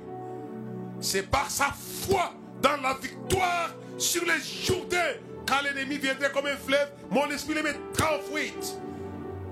C'est 1.00 1.28
par 1.28 1.50
sa 1.50 1.74
foi 2.06 2.32
dans 2.62 2.80
la 2.80 2.94
victoire 2.94 3.74
sur 3.98 4.22
les 4.24 4.40
Jourdains. 4.40 5.16
L'ennemi 5.60 5.98
viendrait 5.98 6.30
comme 6.32 6.46
un 6.46 6.56
fleuve, 6.56 6.88
mon 7.10 7.28
esprit 7.30 7.54
les 7.54 7.62
mettra 7.62 8.16
en 8.16 8.20
fuite. 8.20 8.76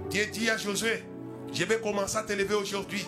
Dieu 0.08 0.26
dit 0.26 0.48
à 0.48 0.56
Josué, 0.56 1.04
je 1.52 1.64
vais 1.64 1.78
commencer 1.78 2.16
à 2.16 2.22
t'élever 2.22 2.54
aujourd'hui. 2.54 3.06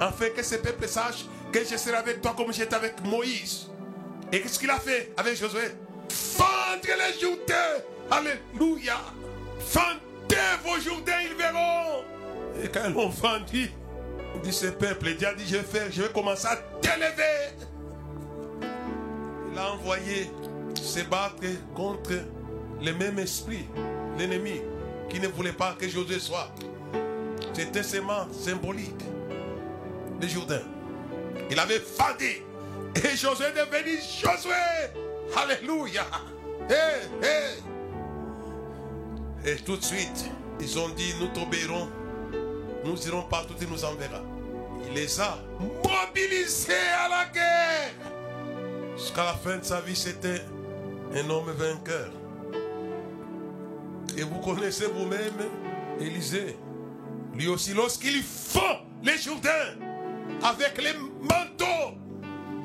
Afin 0.00 0.28
que 0.30 0.42
ce 0.42 0.56
peuple 0.56 0.86
sache 0.86 1.24
que 1.52 1.60
je 1.60 1.76
serai 1.76 1.96
avec 1.96 2.20
toi 2.20 2.34
comme 2.36 2.52
j'étais 2.52 2.74
avec 2.74 3.02
Moïse. 3.04 3.68
Et 4.32 4.40
qu'est-ce 4.40 4.58
qu'il 4.58 4.70
a 4.70 4.78
fait 4.78 5.12
avec 5.16 5.36
Josué? 5.36 5.72
Fendre 6.08 6.82
les 6.84 7.20
Jourdains. 7.20 7.82
Alléluia. 8.10 8.96
Fendez 9.58 10.36
vos 10.64 10.80
Jourdains, 10.80 11.20
ils 11.22 11.36
verront. 11.36 12.04
Et 12.62 12.68
quand 12.68 12.90
vendu, 13.08 13.70
il 14.34 14.40
dit 14.42 14.52
ce 14.52 14.66
peuple, 14.66 15.14
Dieu 15.14 15.28
a 15.28 15.34
dit 15.34 15.46
je 15.46 15.56
vais 15.56 15.62
faire, 15.62 15.90
je 15.90 16.02
vais 16.02 16.12
commencer 16.12 16.46
à 16.46 16.56
t'élever. 16.80 17.54
Il 19.52 19.58
a 19.58 19.72
envoyé 19.72 20.30
se 20.82 21.00
battre 21.00 21.44
contre 21.74 22.12
le 22.80 22.92
même 22.92 23.18
esprit, 23.18 23.66
l'ennemi, 24.18 24.60
qui 25.08 25.20
ne 25.20 25.28
voulait 25.28 25.52
pas 25.52 25.74
que 25.78 25.88
Josué 25.88 26.18
soit. 26.18 26.50
C'était 27.52 27.82
seulement 27.82 28.26
symbolique. 28.32 29.04
Le 30.20 30.28
Jourdain. 30.28 30.62
Il 31.50 31.58
avait 31.58 31.80
fendu. 31.80 32.42
Et 32.94 33.16
Josué 33.16 33.46
est 33.46 33.52
devenu 33.52 33.96
Josué. 33.96 34.52
Alléluia. 35.36 36.04
Et 39.44 39.56
tout 39.56 39.76
de 39.76 39.84
suite, 39.84 40.26
ils 40.60 40.78
ont 40.78 40.88
dit, 40.90 41.14
nous 41.20 41.28
t'obéirons. 41.28 41.88
Nous 42.84 43.06
irons 43.06 43.22
partout 43.22 43.54
et 43.60 43.66
nous 43.66 43.84
enverra. 43.84 44.22
Il 44.86 44.94
les 44.94 45.20
a 45.20 45.38
mobilisés 45.84 46.72
à 47.04 47.08
la 47.08 47.24
guerre. 47.32 47.90
Jusqu'à 48.96 49.24
la 49.24 49.34
fin 49.34 49.58
de 49.58 49.64
sa 49.64 49.80
vie, 49.80 49.96
c'était 49.96 50.42
un 51.14 51.30
homme 51.30 51.50
vainqueur. 51.50 52.10
Et 54.16 54.22
vous 54.22 54.40
connaissez 54.40 54.86
vous-même 54.86 55.48
Élisée. 56.00 56.56
Lui 57.34 57.48
aussi, 57.48 57.74
lorsqu'il 57.74 58.22
fend 58.22 58.80
les 59.02 59.16
Jourdains 59.18 59.76
avec 60.42 60.80
les 60.82 60.92
manteaux. 61.22 61.96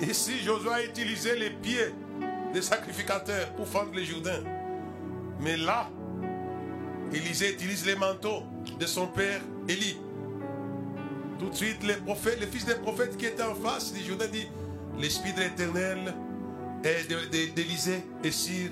Ici, 0.02 0.40
Josué 0.40 0.72
a 0.72 0.84
utilisé 0.84 1.36
les 1.38 1.52
pieds 1.52 1.94
des 2.54 2.62
sacrificateurs 2.62 3.54
pour 3.56 3.68
fendre 3.68 3.94
les 3.94 4.06
Jourdains. 4.06 4.44
Mais 5.40 5.58
là, 5.58 5.90
Élisée 7.14 7.54
utilise 7.54 7.86
les 7.86 7.96
manteaux 7.96 8.44
de 8.80 8.86
son 8.86 9.08
père 9.08 9.42
Élie. 9.68 9.98
Tout 11.40 11.50
de 11.50 11.56
suite, 11.56 11.84
les 11.84 11.96
prophètes, 11.96 12.40
les 12.40 12.48
fils 12.48 12.66
des 12.66 12.76
prophètes 12.76 13.18
qui 13.18 13.26
étaient 13.26 13.44
en 13.44 13.56
face 13.56 13.94
du 13.94 14.04
Jourdain 14.04 14.28
dit 14.28 14.48
L'Esprit 15.00 15.34
de 15.34 15.42
l'Éternel 15.42 16.14
d'Élisée 16.84 18.04
et 18.24 18.32
sur 18.32 18.70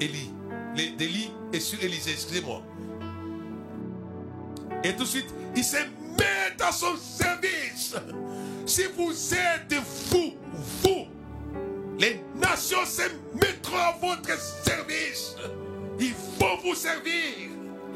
Élie. 0.00 0.30
D'Élie 0.74 1.30
et 1.52 1.60
sur 1.60 1.82
Élisée, 1.82 2.12
excusez-moi. 2.12 2.62
Et 4.82 4.92
tout 4.94 5.04
de 5.04 5.08
suite, 5.08 5.32
il 5.54 5.64
se 5.64 5.76
met 5.76 6.60
à 6.60 6.72
son 6.72 6.96
service. 6.96 7.94
Si 8.66 8.82
vous 8.96 9.12
êtes 9.34 9.74
vous, 10.10 10.32
vous, 10.82 11.06
les 11.98 12.20
nations 12.34 12.84
se 12.86 13.02
mettront 13.34 13.76
à 13.76 13.94
votre 14.00 14.38
service. 14.64 15.36
Ils 16.00 16.14
vont 16.38 16.56
vous 16.62 16.74
servir. 16.74 17.12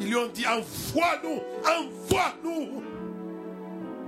Ils 0.01 0.09
lui 0.09 0.17
ont 0.17 0.29
dit, 0.29 0.47
envoie-nous, 0.47 1.41
envoie-nous. 1.67 2.83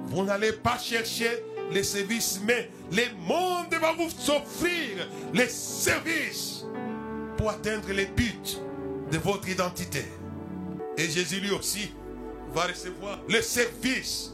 Vous 0.06 0.24
n'allez 0.24 0.52
pas 0.52 0.78
chercher 0.78 1.42
les 1.70 1.84
services, 1.84 2.40
mais 2.44 2.70
le 2.92 3.02
monde 3.26 3.74
va 3.80 3.92
vous 3.92 4.10
offrir 4.30 5.08
les 5.32 5.48
services 5.48 6.64
pour 7.36 7.50
atteindre 7.50 7.92
les 7.92 8.06
buts 8.06 8.58
de 9.10 9.18
votre 9.18 9.48
identité. 9.48 10.04
Et 10.96 11.08
Jésus 11.08 11.40
lui 11.40 11.52
aussi 11.52 11.92
va 12.52 12.62
recevoir 12.62 13.18
le 13.28 13.40
service 13.40 14.32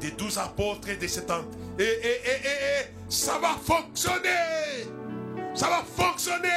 des 0.00 0.10
douze 0.12 0.38
apôtres 0.38 0.88
et 0.90 0.96
des 0.96 1.08
septante. 1.08 1.46
Et, 1.78 1.82
et, 1.82 1.86
et, 1.86 1.90
et, 1.90 2.80
et 2.80 2.86
ça 3.08 3.38
va 3.38 3.56
fonctionner. 3.60 4.84
Ça 5.54 5.68
va 5.68 5.82
fonctionner. 5.82 6.48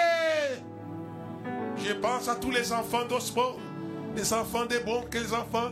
Je 1.83 1.93
pense 1.93 2.27
à 2.27 2.35
tous 2.35 2.51
les 2.51 2.71
enfants 2.71 3.05
d'Osborne, 3.05 3.59
les 4.15 4.31
enfants 4.33 4.65
des 4.65 4.79
bons, 4.79 5.03
les 5.11 5.33
enfants 5.33 5.71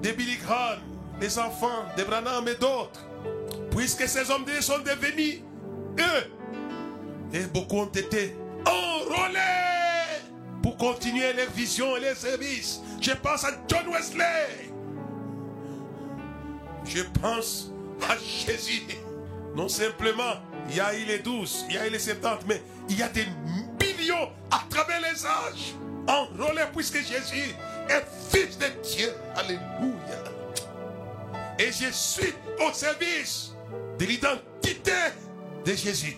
des 0.00 0.12
Billy 0.12 0.36
Graham, 0.36 0.78
les 1.20 1.38
enfants 1.38 1.84
de 1.96 2.04
Branham 2.04 2.46
et 2.46 2.54
d'autres. 2.54 3.04
Puisque 3.76 4.08
ces 4.08 4.30
hommes 4.30 4.44
sont 4.60 4.78
devenus 4.78 5.40
eux. 5.98 6.32
Et 7.32 7.44
beaucoup 7.46 7.78
ont 7.78 7.86
été 7.86 8.36
enrôlés 8.66 9.38
pour 10.62 10.76
continuer 10.76 11.32
leur 11.32 11.50
vision 11.50 11.96
et 11.96 12.00
les 12.00 12.14
services. 12.14 12.80
Je 13.00 13.12
pense 13.12 13.44
à 13.44 13.50
John 13.68 13.88
Wesley. 13.88 14.70
Je 16.84 17.02
pense 17.20 17.72
à 18.08 18.16
Jésus. 18.16 18.82
Non 19.56 19.68
simplement, 19.68 20.34
il 20.68 20.76
y 20.76 20.80
a 20.80 20.94
eu 20.94 21.04
les 21.04 21.18
douze, 21.18 21.64
il 21.68 21.74
y 21.74 21.78
a 21.78 21.86
eu 21.86 21.90
les 21.90 21.98
70, 21.98 22.46
mais 22.46 22.62
il 22.88 22.98
y 22.98 23.02
a 23.02 23.08
des 23.08 23.26
millions 23.80 24.30
à 24.50 24.62
travers 24.68 25.00
les 25.00 25.26
âges 25.26 25.74
enrôlés 26.06 26.64
puisque 26.74 26.98
Jésus 26.98 27.54
est 27.88 28.04
fils 28.30 28.58
de 28.58 28.66
Dieu. 28.82 29.12
Alléluia. 29.36 30.22
Et 31.58 31.66
je 31.66 31.90
suis 31.92 32.32
au 32.66 32.72
service 32.72 33.51
de 34.02 34.06
l'identité 34.08 34.90
de 35.64 35.74
Jésus. 35.74 36.16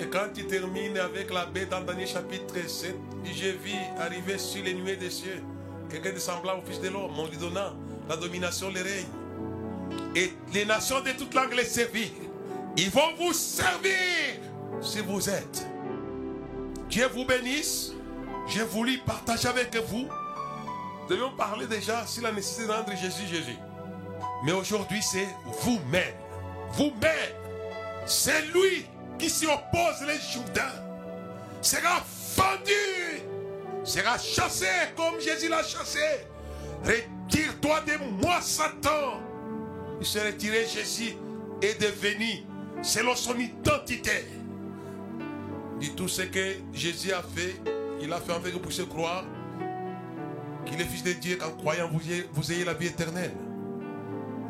Et 0.00 0.06
quand 0.10 0.26
il 0.36 0.48
termine 0.48 0.98
avec 0.98 1.32
la 1.32 1.46
baie 1.46 1.66
dans 1.66 1.80
Daniel 1.80 2.08
chapitre 2.08 2.56
7, 2.66 2.92
j'ai 3.24 3.52
vu 3.52 3.70
arriver 4.00 4.36
sur 4.36 4.64
les 4.64 4.74
nuées 4.74 4.96
des 4.96 5.10
cieux 5.10 5.40
quelqu'un 5.88 6.12
de 6.12 6.18
semblable 6.18 6.60
au 6.60 6.66
Fils 6.68 6.80
de 6.80 6.88
l'homme, 6.88 7.16
en 7.16 7.28
lui 7.28 7.36
donnant 7.36 7.74
la 8.08 8.16
domination, 8.16 8.68
le 8.70 8.82
règne. 8.82 9.06
Et 10.16 10.32
les 10.52 10.64
nations 10.64 11.00
de 11.02 11.12
toute 11.12 11.32
langue 11.34 11.54
les 11.54 11.64
servir. 11.64 12.08
Ils 12.76 12.90
vont 12.90 13.14
vous 13.16 13.32
servir 13.32 13.92
si 14.80 14.98
vous 15.02 15.30
êtes. 15.30 15.64
Dieu 16.88 17.06
vous 17.14 17.24
bénisse. 17.24 17.92
J'ai 18.48 18.64
voulu 18.64 18.98
partager 19.06 19.46
avec 19.46 19.76
vous. 19.88 20.08
Nous 21.02 21.08
devions 21.08 21.30
parler 21.36 21.68
déjà 21.68 22.04
sur 22.08 22.24
la 22.24 22.32
nécessité 22.32 22.66
de 22.66 22.72
rendre 22.72 22.90
Jésus 22.96 23.26
Jésus. 23.30 23.56
Mais 24.44 24.52
aujourd'hui, 24.52 25.00
c'est 25.00 25.28
vous-même. 25.62 26.23
Vous-même. 26.76 27.34
C'est 28.06 28.42
lui 28.52 28.86
qui 29.18 29.30
s'y 29.30 29.46
oppose 29.46 30.06
les 30.06 30.18
Judas. 30.18 30.72
Sera 31.62 32.02
fendu. 32.06 33.22
Sera 33.84 34.18
chassé 34.18 34.66
comme 34.96 35.20
Jésus 35.20 35.48
l'a 35.48 35.62
chassé. 35.62 36.26
Retire-toi 36.84 37.80
de 37.82 38.22
moi, 38.22 38.40
Satan. 38.40 39.20
Il 40.00 40.06
s'est 40.06 40.26
retiré, 40.26 40.66
Jésus 40.66 41.16
est 41.62 41.80
devenu 41.80 42.44
selon 42.82 43.14
son 43.14 43.38
identité. 43.38 44.26
Dit 45.80 45.94
tout 45.94 46.08
ce 46.08 46.22
que 46.22 46.56
Jésus 46.72 47.12
a 47.12 47.22
fait, 47.22 47.60
il 48.00 48.12
a 48.12 48.20
fait 48.20 48.32
avec 48.32 48.52
vous 48.52 48.60
pour 48.60 48.72
se 48.72 48.82
croire 48.82 49.24
qu'il 50.66 50.80
est 50.80 50.84
fils 50.84 51.02
de 51.02 51.12
Dieu, 51.12 51.36
qu'en 51.36 51.50
croyant 51.50 51.88
vous 51.88 52.00
vous 52.32 52.52
ayez 52.52 52.64
la 52.64 52.74
vie 52.74 52.88
éternelle. 52.88 53.32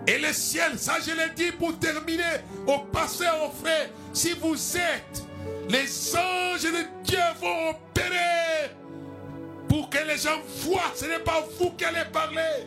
Et 0.07 0.19
le 0.19 0.33
ciel, 0.33 0.79
ça 0.79 0.97
je 1.01 1.13
l'ai 1.13 1.31
dit 1.35 1.53
pour 1.53 1.79
terminer, 1.79 2.43
au 2.67 2.79
passé, 2.79 3.25
au 3.45 3.51
frère, 3.51 3.89
si 4.13 4.33
vous 4.33 4.77
êtes, 4.77 5.25
les 5.69 6.17
anges 6.17 6.63
de 6.63 7.05
Dieu 7.05 7.19
vont 7.41 7.71
opérer 7.71 8.71
pour 9.69 9.89
que 9.89 9.99
les 10.07 10.19
gens 10.19 10.41
voient, 10.61 10.93
ce 10.95 11.07
n'est 11.07 11.19
pas 11.21 11.45
vous 11.59 11.71
qui 11.71 11.85
allez 11.85 12.05
parler, 12.13 12.67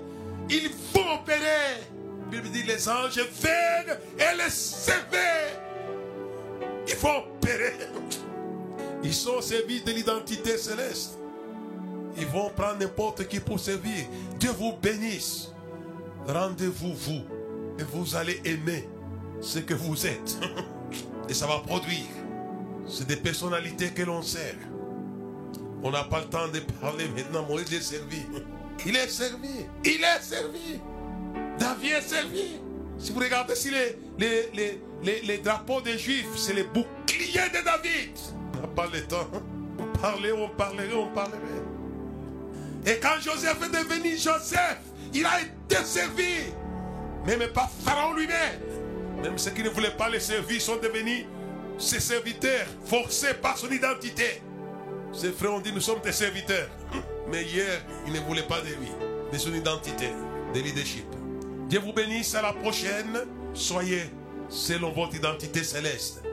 ils 0.50 0.70
vont 0.94 1.14
opérer. 1.16 1.84
La 2.30 2.38
Bible 2.42 2.50
dit 2.50 2.64
les 2.64 2.90
anges 2.90 3.20
viennent 3.20 3.98
et 4.18 4.36
les 4.36 4.50
servent. 4.50 4.98
Ils 6.88 6.96
vont 6.96 7.20
opérer. 7.20 7.74
Ils 9.04 9.14
sont 9.14 9.36
au 9.36 9.42
service 9.42 9.84
de 9.84 9.92
l'identité 9.92 10.58
céleste. 10.58 11.18
Ils 12.18 12.26
vont 12.26 12.50
prendre 12.50 12.80
n'importe 12.80 13.28
qui 13.28 13.40
pour 13.40 13.60
servir. 13.60 14.06
Dieu 14.40 14.50
vous 14.58 14.74
bénisse. 14.74 15.52
Rendez-vous 16.28 16.94
vous. 16.94 17.24
Et 17.80 17.84
vous 17.84 18.16
allez 18.16 18.42
aimer 18.44 18.88
ce 19.42 19.60
que 19.60 19.74
vous 19.74 20.06
êtes. 20.06 20.38
Et 21.30 21.34
ça 21.34 21.48
va 21.48 21.60
produire. 21.60 22.06
C'est 22.88 23.08
des 23.08 23.16
personnalités 23.18 23.90
que 23.90 24.04
l'on 24.04 24.22
sert. 24.22 24.56
On 25.84 25.92
n'a 25.92 26.04
pas 26.04 26.22
le 26.22 26.26
temps 26.26 26.48
de 26.48 26.60
parler 26.82 27.08
maintenant. 27.16 27.46
Moïse 27.48 27.74
est 27.74 27.82
servi. 27.82 28.24
Il 28.86 28.96
est 28.96 29.08
servi. 29.08 29.66
Il 29.86 30.04
est 30.04 30.22
servi. 30.22 30.80
David 31.60 31.92
est 31.92 32.02
servi. 32.02 32.60
Si 32.98 33.12
vous 33.12 33.20
regardez 33.20 33.56
si 33.56 33.72
les, 34.18 35.38
drapeaux 35.38 35.82
des 35.82 35.98
Juifs, 35.98 36.36
c'est 36.36 36.54
les 36.54 36.64
boucliers 36.64 37.50
de 37.54 37.64
David. 37.64 38.18
On 38.56 38.62
n'a 38.62 38.68
pas 38.68 38.88
le 38.92 39.02
temps. 39.04 39.28
On 39.80 39.98
parlait, 40.00 40.32
on 40.32 40.50
parlerait, 40.50 40.94
on 40.94 41.08
parlerait. 41.08 41.38
Et 42.86 43.00
quand 43.00 43.20
Joseph 43.22 43.58
est 43.64 43.70
devenu 43.70 44.18
Joseph, 44.18 44.80
il 45.14 45.26
a 45.26 45.42
été 45.42 45.84
servi. 45.84 46.54
Même 47.26 47.48
pas 47.54 47.70
Pharaon 47.84 48.14
lui-même. 48.14 48.60
Même 49.22 49.38
ceux 49.38 49.52
qui 49.52 49.64
ne 49.64 49.70
voulaient 49.70 49.96
pas 49.98 50.10
les 50.10 50.20
servir 50.20 50.62
sont 50.62 50.78
devenus 50.78 51.26
ses 51.78 52.00
serviteurs, 52.00 52.66
forcés 52.86 53.34
par 53.36 53.58
son 53.58 53.70
identité. 53.70 54.42
Ses 55.12 55.32
frères 55.32 55.54
ont 55.54 55.60
dit, 55.60 55.72
nous 55.72 55.82
sommes 55.82 56.02
tes 56.02 56.12
serviteurs. 56.12 56.70
Mais 57.32 57.44
hier, 57.44 57.82
ils 58.06 58.14
ne 58.14 58.20
voulaient 58.20 58.48
pas 58.48 58.62
de 58.62 58.68
lui, 58.68 58.92
de 59.32 59.38
son 59.38 59.54
identité, 59.54 60.10
de 60.54 60.60
leadership. 60.60 61.06
Dieu 61.68 61.80
vous 61.80 61.94
bénisse 61.94 62.34
à 62.36 62.42
la 62.42 62.54
prochaine. 62.54 63.20
Soyez 63.54 64.04
selon 64.50 64.92
votre 64.92 65.16
identité 65.16 65.64
céleste. 65.64 66.24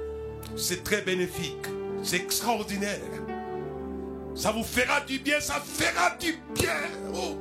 C'est 0.57 0.85
très 0.85 1.03
bénéfique. 1.03 1.67
C'est 2.03 2.17
extraordinaire. 2.17 3.01
Ça 4.35 4.53
vous 4.53 4.65
fera 4.65 5.01
du 5.01 5.19
bien, 5.19 5.41
ça 5.41 5.63
fera 5.65 6.17
du 6.17 6.39
bien. 6.55 6.77
Oh. 7.15 7.39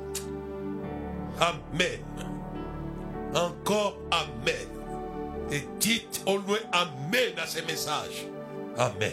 Amen. 1.40 2.00
Encore 3.34 3.98
Amen. 4.10 4.68
Et 5.50 5.62
dites 5.80 6.22
au 6.26 6.36
loin 6.36 6.58
Amen 6.72 7.32
à 7.42 7.46
ces 7.46 7.62
messages. 7.62 8.26
Amen. 8.76 9.12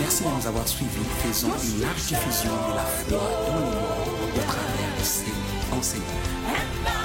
Merci 0.00 0.24
de 0.24 0.28
nous 0.28 0.46
avoir 0.46 0.66
suivis. 0.68 0.90
Faisons 1.22 1.48
une 1.48 1.80
large 1.80 2.06
diffusion 2.06 2.50
de 2.50 2.74
la 2.74 2.82
foi 2.82 3.18
dans 3.46 3.56
le 3.56 3.64
monde 3.64 4.11
au 5.82 5.84
travers 5.84 5.98
de 5.98 5.98
ces 5.98 5.98
enseignements. 5.98 7.01